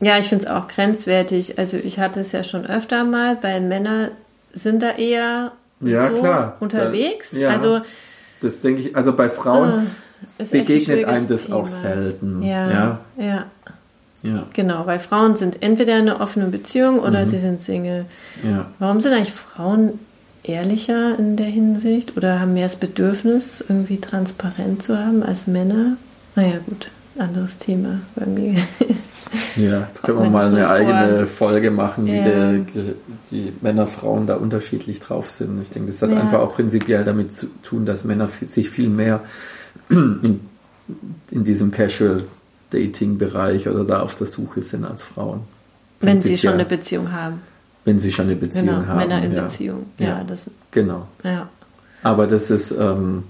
[0.00, 1.58] ja, ich finde es auch grenzwertig.
[1.58, 4.10] Also ich hatte es ja schon öfter mal, weil Männer
[4.52, 6.56] sind da eher Ja, so klar.
[6.60, 7.30] unterwegs.
[7.30, 7.48] Da- ja.
[7.50, 7.80] Also
[8.40, 9.86] Das denke ich, also bei Frauen
[10.38, 11.56] ein begegnet schwieriges einem das Thema.
[11.56, 12.42] auch selten.
[12.42, 12.98] Ja, Ja.
[14.22, 14.42] ja.
[14.54, 17.26] Genau, weil Frauen sind entweder in einer offenen Beziehung oder Mhm.
[17.26, 18.06] sie sind Single.
[18.42, 18.66] ja.
[18.78, 19.98] Warum sind eigentlich Frauen
[20.48, 25.96] ehrlicher in der Hinsicht oder haben mehr das Bedürfnis, irgendwie transparent zu haben als Männer?
[26.34, 28.58] Naja, gut, anderes Thema irgendwie.
[29.56, 32.22] Ja, jetzt können wir mir mal das eine so eigene Folge machen, wie Ja.
[32.22, 32.52] der,
[33.32, 35.60] die Männer, Frauen da unterschiedlich drauf sind.
[35.60, 36.18] Ich denke, das hat Ja.
[36.20, 39.20] einfach auch prinzipiell damit zu tun, dass Männer sich viel mehr
[39.88, 40.40] in,
[41.32, 45.40] in diesem Casual-Dating-Bereich oder da auf der Suche sind als Frauen.
[46.00, 47.40] Wenn sie schon eine Beziehung haben.
[47.86, 48.98] Wenn sie schon eine Beziehung Genau, haben.
[48.98, 49.42] Männer in ja.
[49.44, 49.86] Beziehung.
[49.98, 50.24] Ja, Ja.
[50.26, 51.06] das, Genau.
[51.24, 51.48] ja.
[52.02, 53.24] Aber das ist, ähm,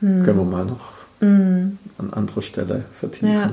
[0.00, 0.24] Hm.
[0.24, 0.80] können wir mal noch
[1.20, 1.78] an
[2.12, 3.32] anderer Stelle vertiefen.
[3.34, 3.52] Ja.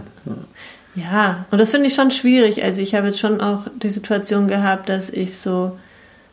[0.96, 1.46] Ja.
[1.52, 2.64] Und das finde ich schon schwierig.
[2.64, 5.78] Also ich habe jetzt schon auch die Situation gehabt, dass ich so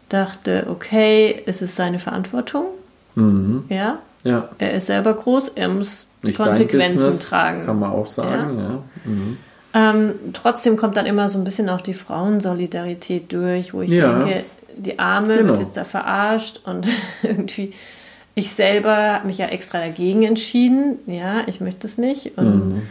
[0.08, 2.66] dachte, okay, es ist seine Verantwortung.
[3.14, 3.64] Mhm.
[3.70, 4.48] Ja, ja.
[4.58, 7.64] er ist selber groß, er muss die Nicht Konsequenzen Business, tragen.
[7.66, 9.10] Kann man auch sagen, ja.
[9.10, 9.38] Mhm.
[9.74, 14.18] Ähm, trotzdem kommt dann immer so ein bisschen auch die Frauensolidarität durch, wo ich Ja.
[14.18, 14.44] denke,
[14.76, 15.50] die Arme Genau.
[15.50, 16.86] wird jetzt da verarscht und
[17.22, 17.72] irgendwie
[18.34, 20.96] ich selber habe mich ja extra dagegen entschieden.
[21.06, 22.82] Ja, ich möchte es nicht und Mhm.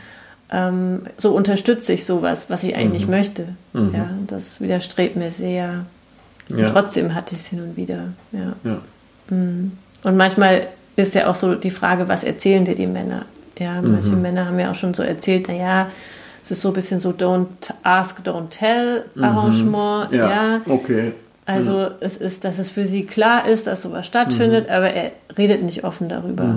[0.51, 3.11] ähm, so unterstütze ich sowas, was ich eigentlich Mhm.
[3.11, 3.47] möchte.
[3.73, 5.86] Ja, das widerstrebt mir sehr.
[6.49, 6.69] Und Ja.
[6.69, 8.09] trotzdem hatte ich es hin und wieder.
[8.32, 8.53] Ja.
[8.63, 8.79] Ja.
[9.29, 13.25] Und manchmal ist ja auch so die Frage, was erzählen dir die Männer?
[13.57, 14.21] Ja, manche Mhm.
[14.21, 15.89] Männer haben ja auch schon so erzählt, naja,
[16.44, 17.46] es ist so ein bisschen so Don't
[17.84, 20.12] ask, don't tell Arrangement.
[20.12, 20.26] Ja.
[20.26, 20.32] Mhm.
[20.32, 21.14] Ja, okay.
[21.46, 24.74] Also es ist, dass es für sie klar ist, dass sowas stattfindet, Mhm.
[24.74, 26.56] aber er redet nicht offen darüber.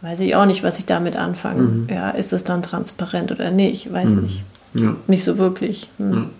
[0.00, 1.62] Weiß ich auch nicht, was ich damit anfange.
[1.62, 1.88] Mhm.
[1.90, 3.92] Ja, ist es dann transparent oder nicht?
[3.92, 4.42] Weiß nicht.
[4.74, 4.96] Ja.
[5.06, 5.88] Nicht so wirklich.
[5.98, 6.30] Hm.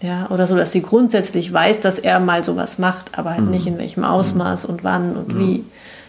[0.00, 3.66] Ja, oder so, dass sie grundsätzlich weiß, dass er mal sowas macht, aber halt nicht
[3.66, 5.64] in welchem Ausmaß und wann und wie.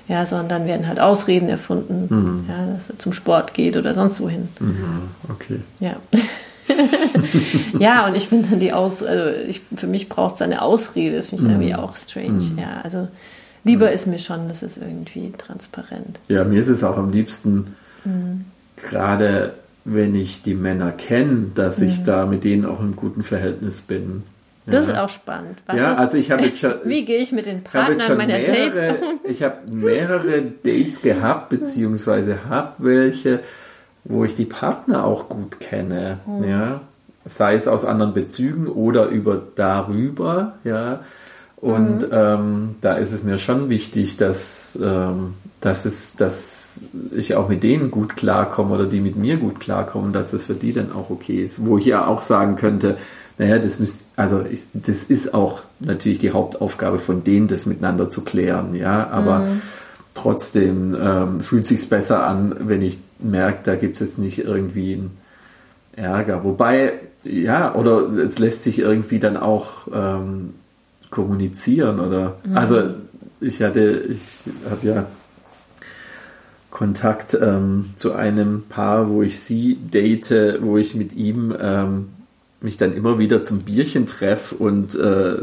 [0.10, 4.20] Ja, sondern dann werden halt Ausreden erfunden, ja, dass er zum Sport geht oder sonst
[4.20, 4.49] wohin.
[5.30, 5.60] Okay.
[5.80, 5.95] Ja.
[7.80, 11.16] ja, und ich bin dann die Aus, also ich, für mich braucht es eine Ausrede,
[11.16, 12.43] das finde ich irgendwie auch strange.
[12.58, 13.08] Ja, also
[13.64, 16.20] lieber ist mir schon, das ist irgendwie transparent.
[16.28, 17.76] Ja, mir ist es auch am liebsten,
[18.06, 18.43] Mhm.
[18.76, 19.54] gerade
[19.86, 22.06] wenn ich die Männer kenne, dass ich Mhm.
[22.06, 24.24] da mit denen auch im guten Verhältnis bin.
[24.66, 24.93] Das Ja.
[24.93, 25.57] ist auch spannend.
[25.68, 28.74] Was ja, ist, also ich habe schon, wie gehe ich mit den Partnern meiner Dates
[28.74, 29.20] mehrere, um?
[29.30, 33.41] ich habe mehrere Dates gehabt, beziehungsweise habe welche,
[34.05, 36.43] wo ich die Partner auch gut kenne, Mhm.
[36.45, 36.82] ja,
[37.26, 41.01] sei es aus anderen Bezügen oder über darüber, ja,
[41.57, 42.09] und Mhm.
[42.11, 47.64] ähm, da ist es mir schon wichtig, dass, ähm, dass, es, dass ich auch mit
[47.64, 51.09] denen gut klarkomme oder die mit mir gut klarkommen, dass das für die dann auch
[51.09, 51.66] okay ist.
[51.66, 52.97] Wo ich ja auch sagen könnte,
[53.38, 58.09] naja, das, müsst, also ich, das ist auch natürlich die Hauptaufgabe von denen, das miteinander
[58.09, 59.47] zu klären, ja, aber
[60.13, 64.93] trotzdem ähm, fühlt sich's besser an, wenn ich merke, da gibt es jetzt nicht irgendwie
[64.93, 65.17] einen
[65.95, 66.43] Ärger.
[66.43, 70.53] Wobei, ja, oder es lässt sich irgendwie dann auch ähm,
[71.09, 72.89] kommunizieren oder also
[73.39, 75.05] ich hatte, ich habe ja
[76.71, 82.07] Kontakt ähm, zu einem Paar, wo ich sie date, wo ich mit ihm ähm,
[82.64, 85.38] mich dann immer wieder zum Bierchen treffe und äh,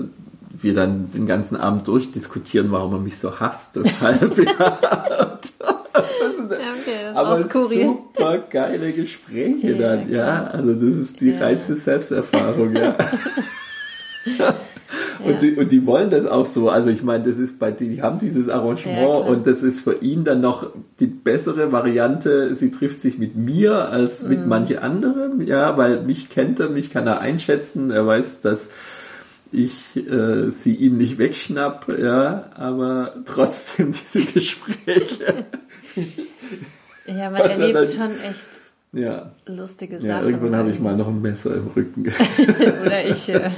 [0.53, 3.77] wir dann den ganzen Abend durchdiskutieren, warum er mich so hasst.
[3.77, 5.39] Deshalb, ja.
[5.93, 10.45] Okay, aber super geile Gespräche dann, ja.
[10.47, 11.39] Also das ist die Ja.
[11.41, 12.95] reinste Selbsterfahrung, ja.
[15.24, 15.38] Und, Ja.
[15.38, 16.68] die, und die wollen das auch so.
[16.70, 19.80] Also ich meine, das ist bei die, die haben dieses Arrangement Ja, und das ist
[19.80, 20.66] für ihn dann noch
[20.99, 22.55] die bessere Variante.
[22.55, 24.28] Sie trifft sich mit mir als Mhm.
[24.28, 27.91] mit manche anderen, ja, weil mich kennt er, mich kann er einschätzen.
[27.91, 28.70] Er weiß, dass
[29.53, 35.45] ich äh, sie ihm nicht wegschnapp, ja, aber trotzdem diese Gespräche.
[37.07, 38.45] Ja, man erlebt dann- schon echt
[38.93, 40.26] Ja, lustige ja Sachen.
[40.26, 42.03] irgendwann habe ich mal noch ein Messer im Rücken.
[42.86, 43.28] Oder ich.
[43.28, 43.51] Äh,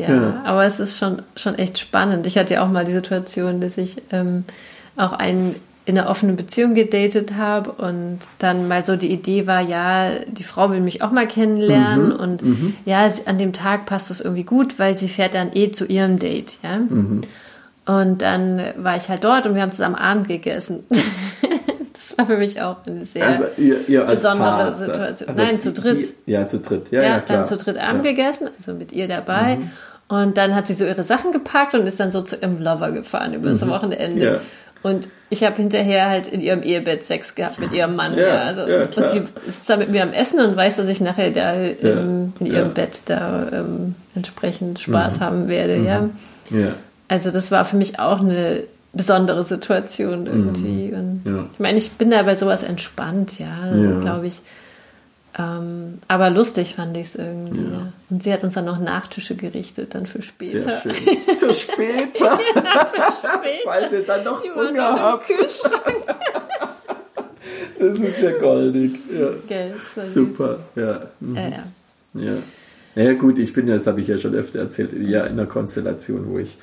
[0.00, 0.42] ja, Ja.
[0.44, 2.26] aber es ist schon, schon echt spannend.
[2.26, 4.44] Ich hatte ja auch mal die Situation, dass ich ähm,
[4.96, 5.54] auch einen
[5.86, 10.44] in einer offenen Beziehung gedatet habe und dann mal so die Idee war, ja, die
[10.44, 12.42] Frau will mich auch mal kennenlernen und
[12.84, 15.86] ja, sie, an dem Tag passt das irgendwie gut, weil sie fährt dann eh zu
[15.86, 16.78] ihrem Date, ja.
[17.86, 20.84] Und dann war ich halt dort und wir haben zusammen Abend gegessen.
[21.92, 25.28] das war für mich auch eine sehr Also ihr, ihr besondere Paar, Situation.
[25.28, 26.14] also Nein, zu dritt.
[26.26, 26.92] Die, ja, zu dritt.
[26.92, 27.38] Ja, ja, ja, klar.
[27.38, 28.12] dann zu dritt Abend ja.
[28.12, 29.58] gegessen, also mit ihr dabei.
[30.10, 32.90] Und dann hat sie so ihre Sachen gepackt und ist dann so zu ihrem Lover
[32.92, 34.24] gefahren über das Wochenende.
[34.24, 34.40] Ja.
[34.82, 38.16] Und ich habe hinterher halt in ihrem Ehebett Sex gehabt mit ihrem Mann.
[38.16, 39.08] Ja, Ja, also, ja, und klar.
[39.08, 42.46] sie ist da mit mir am Essen und weiß, dass ich nachher da ähm, in
[42.46, 42.74] ihrem.
[42.74, 45.76] Bett da ähm, entsprechend Spaß haben werde.
[45.76, 46.08] Ja.
[46.50, 46.68] Ja.
[47.08, 50.92] Also das war für mich auch eine besondere Situation irgendwie.
[50.92, 51.22] Und.
[51.52, 54.00] Ich meine, ich bin da bei sowas entspannt, ja, Ja.
[54.00, 54.40] glaube ich.
[55.38, 57.72] Ähm, aber lustig fand ich es irgendwie.
[57.72, 57.92] Ja.
[58.10, 60.60] Und sie hat uns dann noch Nachtische gerichtet, dann für später.
[60.60, 60.92] Sehr schön.
[61.38, 63.62] Für später, Später.
[63.64, 65.26] falls ihr dann noch Die Hunger noch im habt.
[65.26, 65.74] Kühlschrank.
[67.78, 68.92] Das ist ja goldig.
[69.18, 69.28] Ja.
[69.48, 69.74] Gell.
[70.12, 70.58] Super.
[70.76, 71.00] Ja.
[71.20, 71.36] Mhm.
[71.36, 71.64] Ja, ja.
[72.14, 72.32] ja.
[72.94, 75.46] Ja gut, ich bin ja, das habe ich ja schon öfter erzählt, ja in einer
[75.46, 76.58] Konstellation, wo ich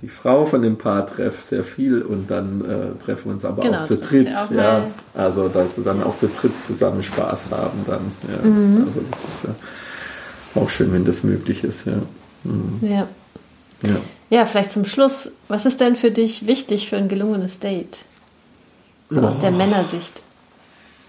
[0.00, 3.62] die Frau von dem Paar treffe sehr viel und dann äh, treffen wir uns aber
[3.62, 4.28] Genau, auch zu dritt.
[4.34, 8.12] auch Ja, also dass wir dann auch zu dritt zusammen Spaß haben dann.
[8.30, 8.48] Ja.
[8.48, 8.76] Mhm.
[8.86, 11.84] Also das ist ja auch schön, wenn das möglich ist.
[11.86, 11.96] Ja.
[12.44, 12.78] Mhm.
[12.82, 13.08] ja.
[13.82, 13.96] Ja.
[14.30, 15.32] Ja, vielleicht zum Schluss.
[15.48, 17.98] Was ist denn für dich wichtig für ein gelungenes Date?
[19.10, 19.50] So aus der.
[19.50, 20.22] Männersicht.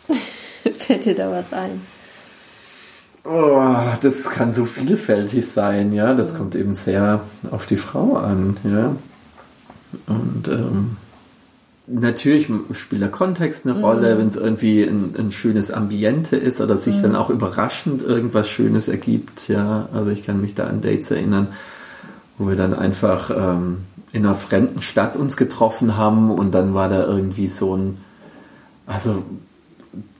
[0.79, 1.81] Fällt dir da was ein?
[3.25, 6.13] Oh, das kann so vielfältig sein, ja.
[6.13, 7.21] Das kommt eben sehr
[7.51, 8.95] auf die Frau an, ja.
[10.07, 10.97] Und ähm,
[11.87, 14.19] natürlich spielt der Kontext eine Rolle, Mhm.
[14.19, 18.87] wenn es irgendwie ein, ein schönes Ambiente ist oder sich dann auch überraschend irgendwas Schönes
[18.87, 19.47] ergibt.
[19.47, 21.47] Ja, also ich kann mich da an Dates erinnern,
[22.37, 23.79] wo wir dann einfach ähm,
[24.11, 27.97] in einer fremden Stadt uns getroffen haben und dann war da irgendwie so ein,
[28.85, 29.23] also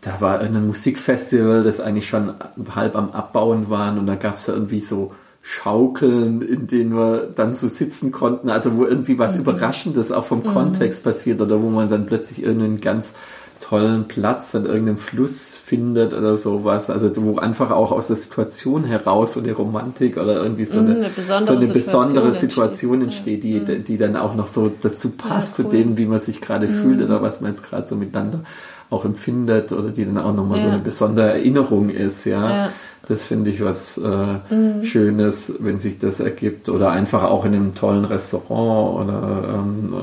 [0.02, 2.34] da war ein Musikfestival, das eigentlich schon
[2.76, 7.56] halb am Abbauen waren und da gab es irgendwie so Schaukeln, in denen wir dann
[7.56, 11.90] so sitzen konnten, also wo irgendwie was Überraschendes auch vom Kontext passiert oder wo man
[11.90, 13.14] dann plötzlich irgendeinen ganz
[13.62, 18.84] tollen Platz an irgendeinem Fluss findet oder sowas, also wo einfach auch aus der Situation
[18.84, 22.50] heraus so eine Romantik oder irgendwie so Mhm, eine, eine besondere so eine besondere Situation
[22.50, 23.44] Situation entsteht.
[23.46, 25.66] entsteht, die, die dann auch noch so dazu passt, cool.
[25.66, 28.42] zu dem, wie man sich gerade fühlt oder was man jetzt gerade so miteinander
[28.90, 30.74] auch empfindet oder die dann auch nochmal so Ja.
[30.74, 32.50] eine besondere Erinnerung ist, ja.
[32.50, 32.70] Ja.
[33.08, 36.70] Das finde ich was äh, Schönes, wenn sich das ergibt.
[36.70, 39.94] Oder einfach auch in einem tollen Restaurant oder ähm,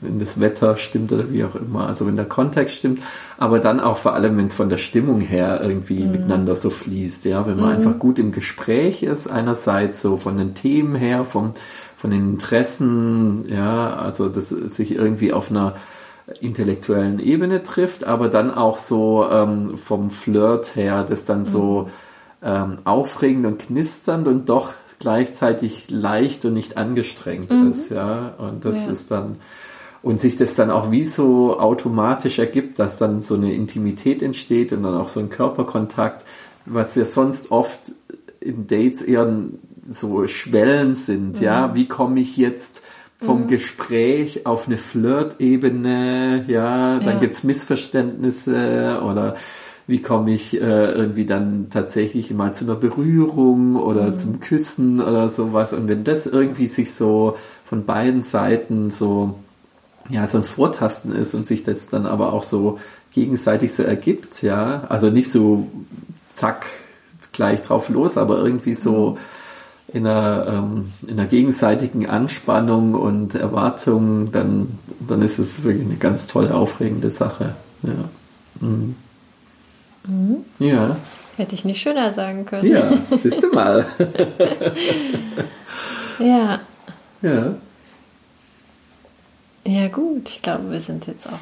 [0.00, 1.86] wenn das Wetter stimmt oder wie auch immer.
[1.86, 3.00] Also wenn der Kontext stimmt,
[3.36, 7.26] aber dann auch vor allem, wenn es von der Stimmung her irgendwie miteinander so fließt,
[7.26, 11.52] ja, wenn man einfach gut im Gespräch ist, einerseits so von den Themen her, vom,
[11.98, 15.74] von den Interessen, ja, also dass es sich irgendwie auf einer
[16.40, 21.90] intellektuellen Ebene trifft, aber dann auch so ähm, vom Flirt her, das dann so
[22.42, 28.34] ähm, aufregend und knisternd und doch gleichzeitig leicht und nicht angestrengt ist, ja.
[28.38, 28.92] Und das Ja.
[28.92, 29.36] ist dann
[30.02, 34.72] und sich das dann auch wie so automatisch ergibt, dass dann so eine Intimität entsteht
[34.74, 36.26] und dann auch so ein Körperkontakt,
[36.66, 37.80] was ja sonst oft
[38.40, 39.30] in Dates eher
[39.88, 41.74] so Schwellen sind, ja.
[41.74, 42.82] Wie komme ich jetzt
[43.18, 47.20] vom Gespräch auf eine Flirt-Ebene, ja, dann Ja.
[47.20, 49.36] gibt's Missverständnisse oder
[49.86, 55.28] wie komme ich äh, irgendwie dann tatsächlich mal zu einer Berührung oder zum Küssen oder
[55.28, 55.72] sowas.
[55.74, 57.36] Und wenn das irgendwie sich so
[57.66, 59.38] von beiden Seiten so,
[60.08, 62.78] ja, so ein Vortasten ist und sich das dann aber auch so
[63.12, 65.66] gegenseitig so ergibt, ja, also nicht so
[66.32, 66.64] zack,
[67.32, 69.18] gleich drauf los, aber irgendwie so
[69.88, 75.96] in einer, ähm, in einer gegenseitigen Anspannung und Erwartung, dann, dann ist es wirklich eine
[75.96, 77.54] ganz tolle, aufregende Sache.
[77.82, 77.92] Ja.
[78.60, 78.96] Mhm.
[80.58, 80.96] Ja.
[81.36, 82.66] Hätte ich nicht schöner sagen können.
[82.66, 83.86] Ja, siehst du mal.
[86.18, 86.60] Ja.
[87.22, 87.54] ja.
[89.66, 90.28] Ja, gut.
[90.28, 91.40] Ich glaube, wir sind jetzt auch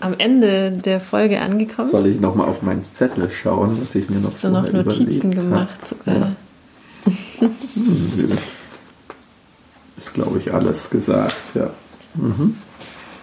[0.00, 1.90] am Ende der Folge angekommen.
[1.90, 5.80] Soll ich nochmal auf meinen Zettel schauen, was ich mir noch so noch Notizen gemacht
[5.80, 5.88] habe?
[5.88, 6.16] sogar.
[6.16, 6.36] Ja.
[9.96, 11.70] Ist, glaube ich, alles gesagt, ja.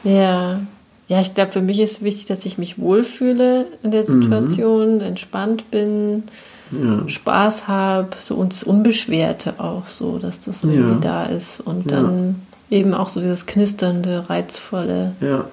[0.03, 0.59] Ja.
[1.07, 5.69] Ja, ich glaube, für mich ist wichtig, dass ich mich wohlfühle in der Situation, entspannt
[5.71, 6.23] bin,
[6.71, 7.07] Ja.
[7.07, 10.99] Spaß habe, so und das Unbeschwerte auch so, dass das irgendwie Ja.
[10.99, 12.01] da ist und Ja.
[12.01, 12.35] dann
[12.71, 15.13] eben auch so dieses knisternde, reizvolle.
[15.21, 15.45] Ja.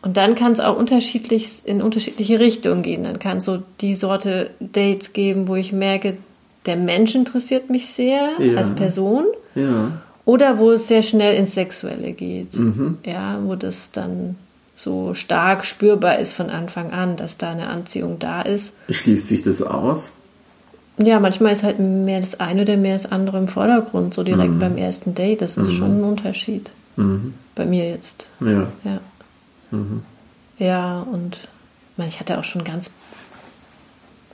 [0.00, 3.04] Und dann kann es auch unterschiedlich in unterschiedliche Richtungen gehen.
[3.04, 6.16] Dann kann es so die Sorte Dates geben, wo ich merke,
[6.66, 8.56] der Mensch interessiert mich sehr Ja.
[8.58, 9.24] als Person.
[9.54, 9.92] Ja.
[10.24, 12.56] Oder wo es sehr schnell ins Sexuelle geht.
[12.58, 12.98] Mhm.
[13.04, 14.36] Ja, wo das dann
[14.74, 18.74] so stark spürbar ist von Anfang an, dass da eine Anziehung da ist.
[18.90, 20.12] Schließt sich das aus?
[20.98, 24.58] Ja, manchmal ist halt mehr das eine oder mehr das andere im Vordergrund, so direkt
[24.58, 25.42] beim ersten Date.
[25.42, 26.70] Das ist schon ein Unterschied.
[26.96, 27.34] Mhm.
[27.54, 28.26] Bei mir jetzt.
[28.40, 28.66] Ja.
[28.84, 29.00] Ja.
[30.58, 31.36] Ja, und
[32.06, 32.90] ich hatte auch schon ganz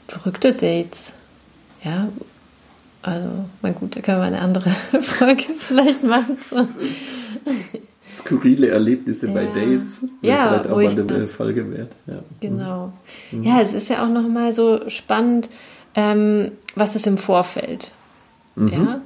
[0.09, 1.13] verrückte Dates.
[1.85, 2.09] Ja,
[3.03, 3.29] also,
[3.63, 4.71] mein gut, da können wir eine andere
[5.03, 6.39] Folge vielleicht machen.
[6.49, 6.67] So.
[8.09, 9.49] Skurrile Erlebnisse bei Ja.
[9.55, 10.05] Dates.
[10.21, 10.67] Ja, vielleicht
[10.99, 11.93] auch mal eine Folge wert.
[12.07, 12.19] Ja.
[12.41, 12.93] Genau.
[13.33, 15.49] Ja, es ist ja auch nochmal so spannend,
[15.95, 17.91] ähm, was ist im Vorfeld.
[18.57, 19.01] Ja.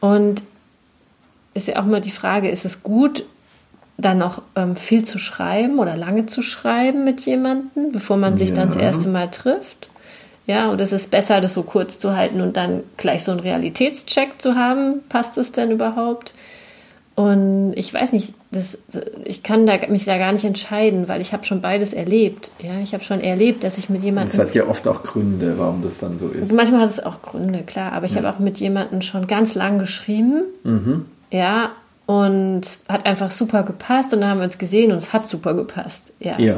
[0.00, 0.42] Und
[1.52, 3.24] ist ja auch mal die Frage, ist es gut,
[3.98, 8.54] dann noch ähm, viel zu schreiben oder lange zu schreiben mit jemandem, bevor man sich
[8.54, 8.82] dann das Ja.
[8.82, 9.88] erste Mal trifft?
[10.50, 14.42] Ja, ist es besser, das so kurz zu halten und dann gleich so einen Realitätscheck
[14.42, 15.00] zu haben?
[15.08, 16.34] Passt es denn überhaupt?
[17.14, 18.78] Und ich weiß nicht, das,
[19.24, 22.50] ich kann da, mich da gar nicht entscheiden, weil ich habe schon beides erlebt.
[22.58, 25.54] Ja, ich habe schon erlebt, dass ich mit Es jemandem hat ja oft auch Gründe,
[25.56, 26.52] warum das dann so ist.
[26.52, 29.78] Manchmal hat es auch Gründe, klar, aber ich habe auch mit jemandem schon ganz lang
[29.78, 30.42] geschrieben.
[30.64, 31.04] Mhm.
[31.30, 31.70] Ja,
[32.06, 35.54] und hat einfach super gepasst und dann haben wir uns gesehen und es hat super
[35.54, 36.12] gepasst.
[36.18, 36.40] Ja.
[36.40, 36.56] Ja.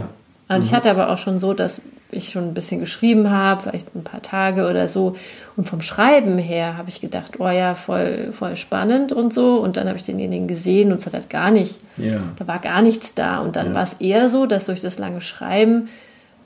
[0.48, 1.82] Und ich hatte aber auch schon so, dass
[2.12, 5.16] ich schon ein bisschen geschrieben habe, vielleicht ein paar Tage oder so.
[5.56, 9.56] Und vom Schreiben her habe ich gedacht, oh ja, voll, voll spannend und so.
[9.56, 12.20] Und dann habe ich denjenigen gesehen und es hat halt gar nicht, Ja.
[12.38, 13.38] da war gar nichts da.
[13.40, 13.74] Und dann Ja.
[13.74, 15.88] war es eher so, dass durch das lange Schreiben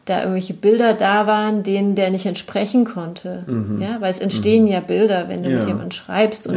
[0.05, 3.45] da irgendwelche Bilder da waren, denen der nicht entsprechen konnte.
[3.81, 5.55] Ja, weil es entstehen ja Bilder, wenn du Mhm.
[5.55, 5.59] Ja.
[5.61, 6.47] mit jemandem schreibst.
[6.47, 6.57] Und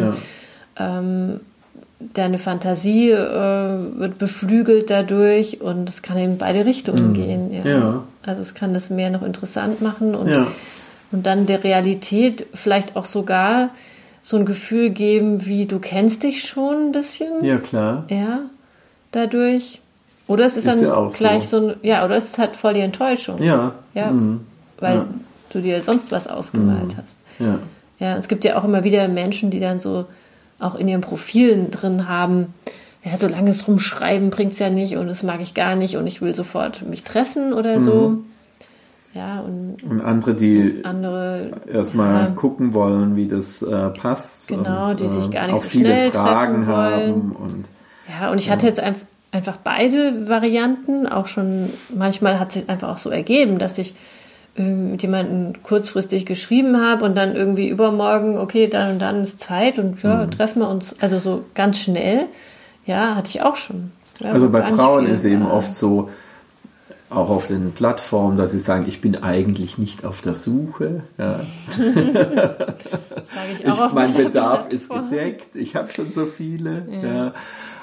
[0.77, 0.99] Ja.
[0.99, 1.39] ähm,
[1.99, 3.17] deine Fantasie äh,
[3.99, 7.53] wird beflügelt dadurch und es kann in beide Richtungen gehen.
[7.53, 7.69] Ja.
[7.69, 8.03] Ja.
[8.25, 10.47] Also es kann das mehr noch interessant machen und, Ja.
[11.11, 13.69] und dann der Realität vielleicht auch sogar
[14.21, 17.43] so ein Gefühl geben, wie du kennst dich schon ein bisschen.
[17.43, 18.05] Ja, klar.
[18.09, 18.41] Ja,
[19.11, 19.79] dadurch.
[20.27, 21.59] Oder es ist, Ist dann ja gleich so.
[21.59, 21.67] so.
[21.69, 23.41] ein, ja, oder es ist halt voll die Enttäuschung.
[23.41, 23.73] Ja.
[23.95, 24.41] Ja, Mhm.
[24.79, 25.05] weil
[25.51, 27.17] du dir sonst was ausgemalt hast.
[27.39, 27.59] Ja.
[27.99, 30.05] Ja, es gibt ja auch immer wieder Menschen, die dann so
[30.59, 32.53] auch in ihren Profilen drin haben,
[33.03, 36.21] ja, so langes Rumschreiben bringt's ja nicht und das mag ich gar nicht und ich
[36.21, 38.09] will sofort mich treffen oder so.
[38.09, 38.25] Mhm.
[39.13, 44.49] Ja, und Und andere, die andere erstmal ja, gucken wollen, wie das äh, passt.
[44.49, 46.91] Genau, und, die sich äh, gar nicht auch so viele schnell Fragen treffen wollen.
[47.09, 47.31] haben.
[47.31, 47.69] Und
[48.21, 52.69] Ja, und ich hatte jetzt einf- einfach beide Varianten, auch schon, manchmal hat es sich
[52.69, 53.95] einfach auch so ergeben, dass ich
[54.59, 59.79] mit jemandem kurzfristig geschrieben habe und dann irgendwie übermorgen, okay, dann und dann ist Zeit
[59.79, 60.31] und ja, Mhm.
[60.31, 62.25] treffen wir uns, also so ganz schnell,
[62.85, 63.91] ja, hatte ich auch schon.
[64.19, 65.53] Ja, Also bei Frauen ist eben war.
[65.53, 66.09] oft so,
[67.09, 71.01] auch auf den Plattformen, dass sie sagen, ich bin eigentlich nicht auf der Suche.
[71.17, 71.39] Ja.
[73.59, 75.09] Ich auch Ich, mein Bedarf ist Plattform.
[75.09, 76.83] gedeckt, ich habe schon so viele.
[77.03, 77.33] Ja.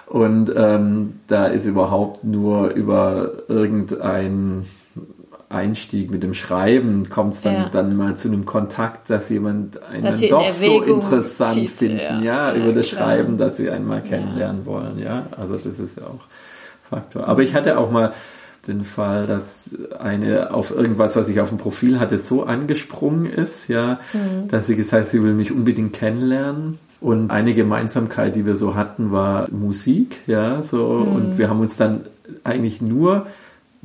[0.07, 4.66] Und ähm, da ist überhaupt nur über irgendein
[5.49, 7.69] Einstieg mit dem Schreiben kommt es dann, Ja.
[7.69, 11.99] dann mal zu einem Kontakt, dass jemand einen Dass dann doch so interessant zieht, finden,
[11.99, 12.21] ja.
[12.21, 13.03] ja, Ja, über das klar.
[13.03, 15.27] Schreiben, dass sie einen mal kennenlernen wollen, ja.
[15.37, 16.25] Also das ist ja auch
[16.89, 17.27] Faktor.
[17.29, 18.13] Aber ich hatte auch mal
[18.67, 23.69] den Fall, dass eine auf irgendwas, was ich auf dem Profil hatte, so angesprungen ist,
[23.69, 24.49] ja, Mhm.
[24.49, 26.79] dass sie gesagt hat, sie will mich unbedingt kennenlernen.
[27.01, 30.79] Und eine Gemeinsamkeit, die wir so hatten, war Musik, ja, so.
[31.07, 31.13] Mhm.
[31.15, 32.01] Und wir haben uns dann
[32.43, 33.27] eigentlich nur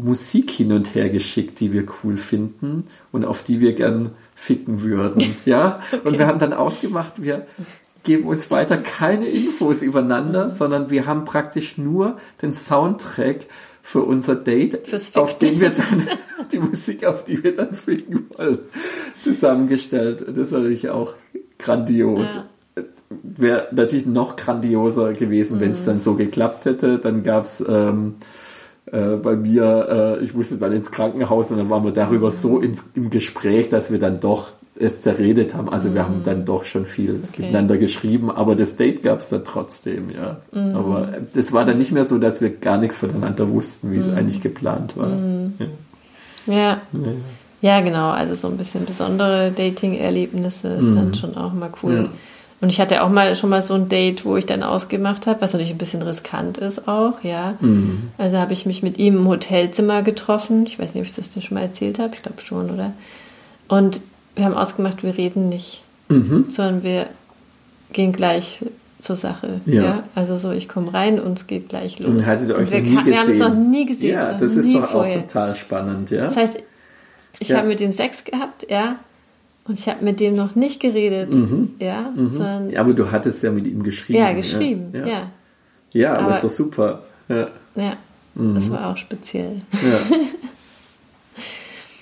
[0.04, 4.82] Musik hin und her geschickt, die wir cool finden und auf die wir gern ficken
[4.82, 5.82] würden, ja.
[6.04, 7.46] Und wir haben dann ausgemacht, wir
[8.04, 13.46] geben uns weiter keine Infos übereinander, sondern wir haben praktisch nur den Soundtrack
[13.84, 16.08] für unser Date, Fürs auf den wir dann
[16.52, 18.60] die Musik, auf die wir dann ficken wollen,
[19.24, 20.26] zusammengestellt.
[20.36, 21.16] Das war natürlich auch
[21.58, 22.40] grandios.
[23.10, 26.98] Wäre natürlich noch grandioser gewesen, wenn es dann so geklappt hätte.
[26.98, 28.16] Dann gab's ähm,
[28.88, 32.60] äh, bei mir, äh, ich musste dann ins Krankenhaus und dann waren wir darüber so
[32.60, 35.70] ins, im Gespräch, dass wir dann doch es zerredet haben.
[35.70, 39.46] Also wir haben dann doch schon viel miteinander geschrieben, aber das Date gab es dann
[39.46, 40.38] trotzdem, ja.
[40.74, 43.98] Aber äh, das war dann nicht mehr so, dass wir gar nichts voneinander wussten, wie
[43.98, 45.10] es eigentlich geplant war.
[45.10, 45.68] Ja.
[46.48, 46.82] Ja.
[47.62, 48.10] ja, genau.
[48.10, 51.92] Also so ein bisschen besondere Dating-Erlebnisse ist dann schon auch mal cool.
[51.92, 52.06] Mhm.
[52.06, 52.10] Ja.
[52.62, 55.42] Und ich hatte auch mal schon mal so ein Date, wo ich dann ausgemacht habe,
[55.42, 57.56] was natürlich ein bisschen riskant ist auch, ja.
[57.60, 58.10] Mhm.
[58.20, 60.66] Also habe ich mich mit ihm im Hotelzimmer getroffen.
[60.68, 62.14] Ich weiß nicht, ob ich das dir schon mal erzählt habe.
[62.14, 62.94] Ich glaube schon, oder?
[63.68, 64.02] Und
[64.36, 66.46] wir haben ausgemacht, wir reden nicht, Mhm.
[66.50, 67.08] sondern wir
[67.94, 68.64] gehen gleich
[69.02, 69.62] zur Sache.
[69.66, 69.82] Ja.
[69.84, 70.04] Ja.
[70.14, 72.08] Also so, ich komme rein und es geht gleich los.
[72.10, 73.06] Und hattet ihr euch wir, nie gesehen?
[73.08, 74.14] wir haben es noch nie gesehen.
[74.14, 75.18] Ja, das ist doch vorher.
[75.18, 76.26] auch total spannend, ja.
[76.26, 76.54] Das heißt,
[77.40, 77.58] ich Ja.
[77.58, 78.98] habe mit dem Sex gehabt, ja,
[79.66, 81.34] und ich habe mit dem noch nicht geredet,
[81.80, 84.20] ja, sondern Ja, aber du hattest ja mit ihm geschrieben.
[84.20, 85.32] ja, geschrieben, Ja, ja, ja.
[85.92, 87.04] ja aber, Aber- ist doch super.
[87.30, 87.48] Ja.
[87.76, 87.94] ja.
[88.34, 89.62] Das war auch speziell.
[89.74, 90.18] Ja.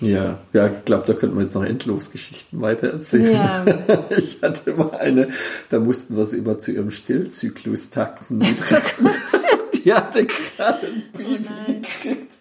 [0.02, 3.34] Ja, ja, ich glaube, da könnten wir jetzt noch endlos Geschichten weiter erzählen.
[3.36, 3.66] Ja.
[4.18, 5.28] Ich hatte mal eine,
[5.70, 8.38] da mussten wir sie immer zu ihrem Stillzyklus takten.
[8.38, 9.10] mitrecken.
[9.84, 11.82] Die hatte gerade ein Baby nein.
[11.82, 12.38] gekriegt.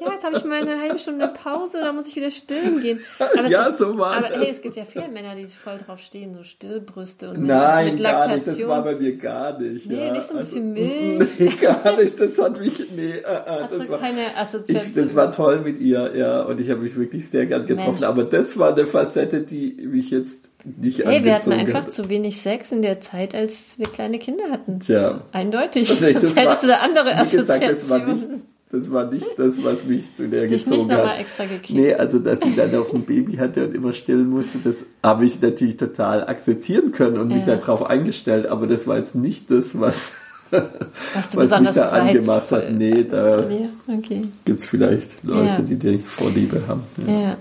[0.00, 3.00] Ja, jetzt habe ich mal eine halbe Stunde Pause, da muss ich wieder stillen gehen.
[3.18, 4.38] Aber es Ja, gibt, so war aber, das.
[4.38, 7.94] Hey, es gibt ja viele Männer, die voll drauf stehen, so Stillbrüste und mit, Nein,
[7.94, 8.36] mit gar Laktation.
[8.54, 8.62] nicht.
[8.62, 9.86] Das war bei mir gar nicht.
[9.86, 10.12] Nee, ja.
[10.12, 10.80] nicht so ein bisschen Also,
[11.18, 11.28] Milch?
[11.38, 12.20] Nee, gar nicht.
[12.20, 14.92] Das hat mich, nee, äh, äh, das war, keine ich, Assoziation?
[14.94, 17.90] das war toll mit ihr, ja, und ich habe mich wirklich sehr gern getroffen.
[17.92, 18.02] Mensch.
[18.04, 21.92] Aber das war eine Facette, die mich jetzt nicht Hey, wir hatten einfach hat.
[21.92, 24.78] zu wenig Sex in der Zeit, als wir kleine Kinder hatten.
[24.78, 25.20] Das Tja.
[25.32, 26.00] Eindeutig.
[26.00, 28.14] Nee, Sonst hättest du da andere gesagt, das war, Assoziationen.
[28.14, 28.26] nicht,
[28.70, 31.70] das war nicht das, was mich zu der Dich gezogen nicht nochmal extra gekickt.
[31.78, 35.26] Nee, also dass sie dann auch ein Baby hatte und immer stillen musste, das habe
[35.26, 37.56] ich natürlich total akzeptieren können und mich Ja.
[37.56, 40.12] darauf eingestellt, aber das war jetzt nicht das, was,
[40.50, 42.72] was was mich da angemacht hat.
[42.72, 43.40] Nee, da.
[43.48, 44.22] Ja, okay.
[44.44, 45.58] gibt es vielleicht Leute, Ja.
[45.60, 46.82] die die Vorliebe haben.
[47.06, 47.36] Ja.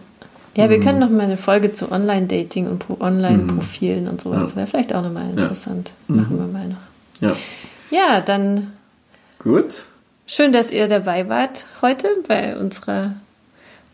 [0.55, 0.63] Ja.
[0.63, 0.71] Ja, Mhm.
[0.71, 4.37] wir können noch mal eine Folge zu Online-Dating und Pro- Online-Profilen und sowas.
[4.39, 4.43] Ja.
[4.45, 5.91] Das wäre vielleicht auch noch mal interessant.
[6.07, 6.77] Machen wir mal noch.
[7.21, 7.35] ja.
[7.91, 8.71] Ja, dann
[9.39, 9.83] Gut.
[10.25, 13.13] schön, dass ihr dabei wart heute bei unserer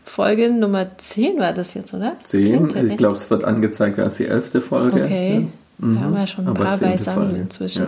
[0.06, 2.16] Folge Nummer 10 war das jetzt, oder?
[2.24, 2.44] Zehn.
[2.44, 2.98] Zehnte, Ich echt?
[2.98, 5.04] glaube, es wird angezeigt als die elfte Folge.
[5.04, 5.46] Okay.
[5.78, 6.56] Wir haben ja schon ein Mhm.
[6.56, 7.40] Aber paar beisammen Folge.
[7.42, 7.86] inzwischen.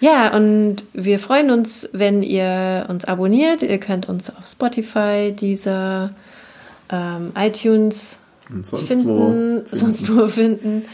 [0.00, 0.34] Ja.
[0.36, 3.62] und wir freuen uns, wenn ihr uns abonniert.
[3.62, 6.10] Ihr könnt uns auf Spotify, dieser
[6.90, 8.18] ähm, iTunes
[8.62, 9.76] sonst finden, wo.
[9.76, 10.84] sonst wo finden.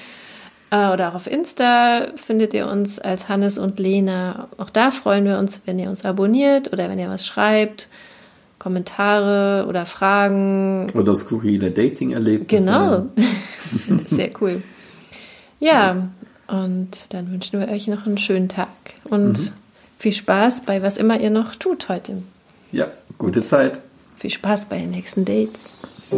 [0.71, 4.49] Äh, oder auch auf Insta findet ihr uns als Hannes und Lena.
[4.59, 7.89] Auch da freuen wir uns, wenn ihr uns abonniert oder wenn ihr was schreibt.
[8.59, 10.91] Kommentare oder Fragen.
[10.95, 12.65] Oder skurrile Dating-Erlebnisse.
[12.65, 13.07] Genau.
[14.07, 14.63] Sehr cool.
[15.61, 16.09] Ja,
[16.47, 18.69] und dann wünschen wir euch noch einen schönen Tag
[19.05, 19.53] und mhm.
[19.99, 22.23] viel Spaß bei was immer ihr noch tut heute.
[22.73, 22.87] Ja,
[23.19, 23.79] gute und Zeit.
[24.25, 26.09] Viel Spaß bei den nächsten Dates.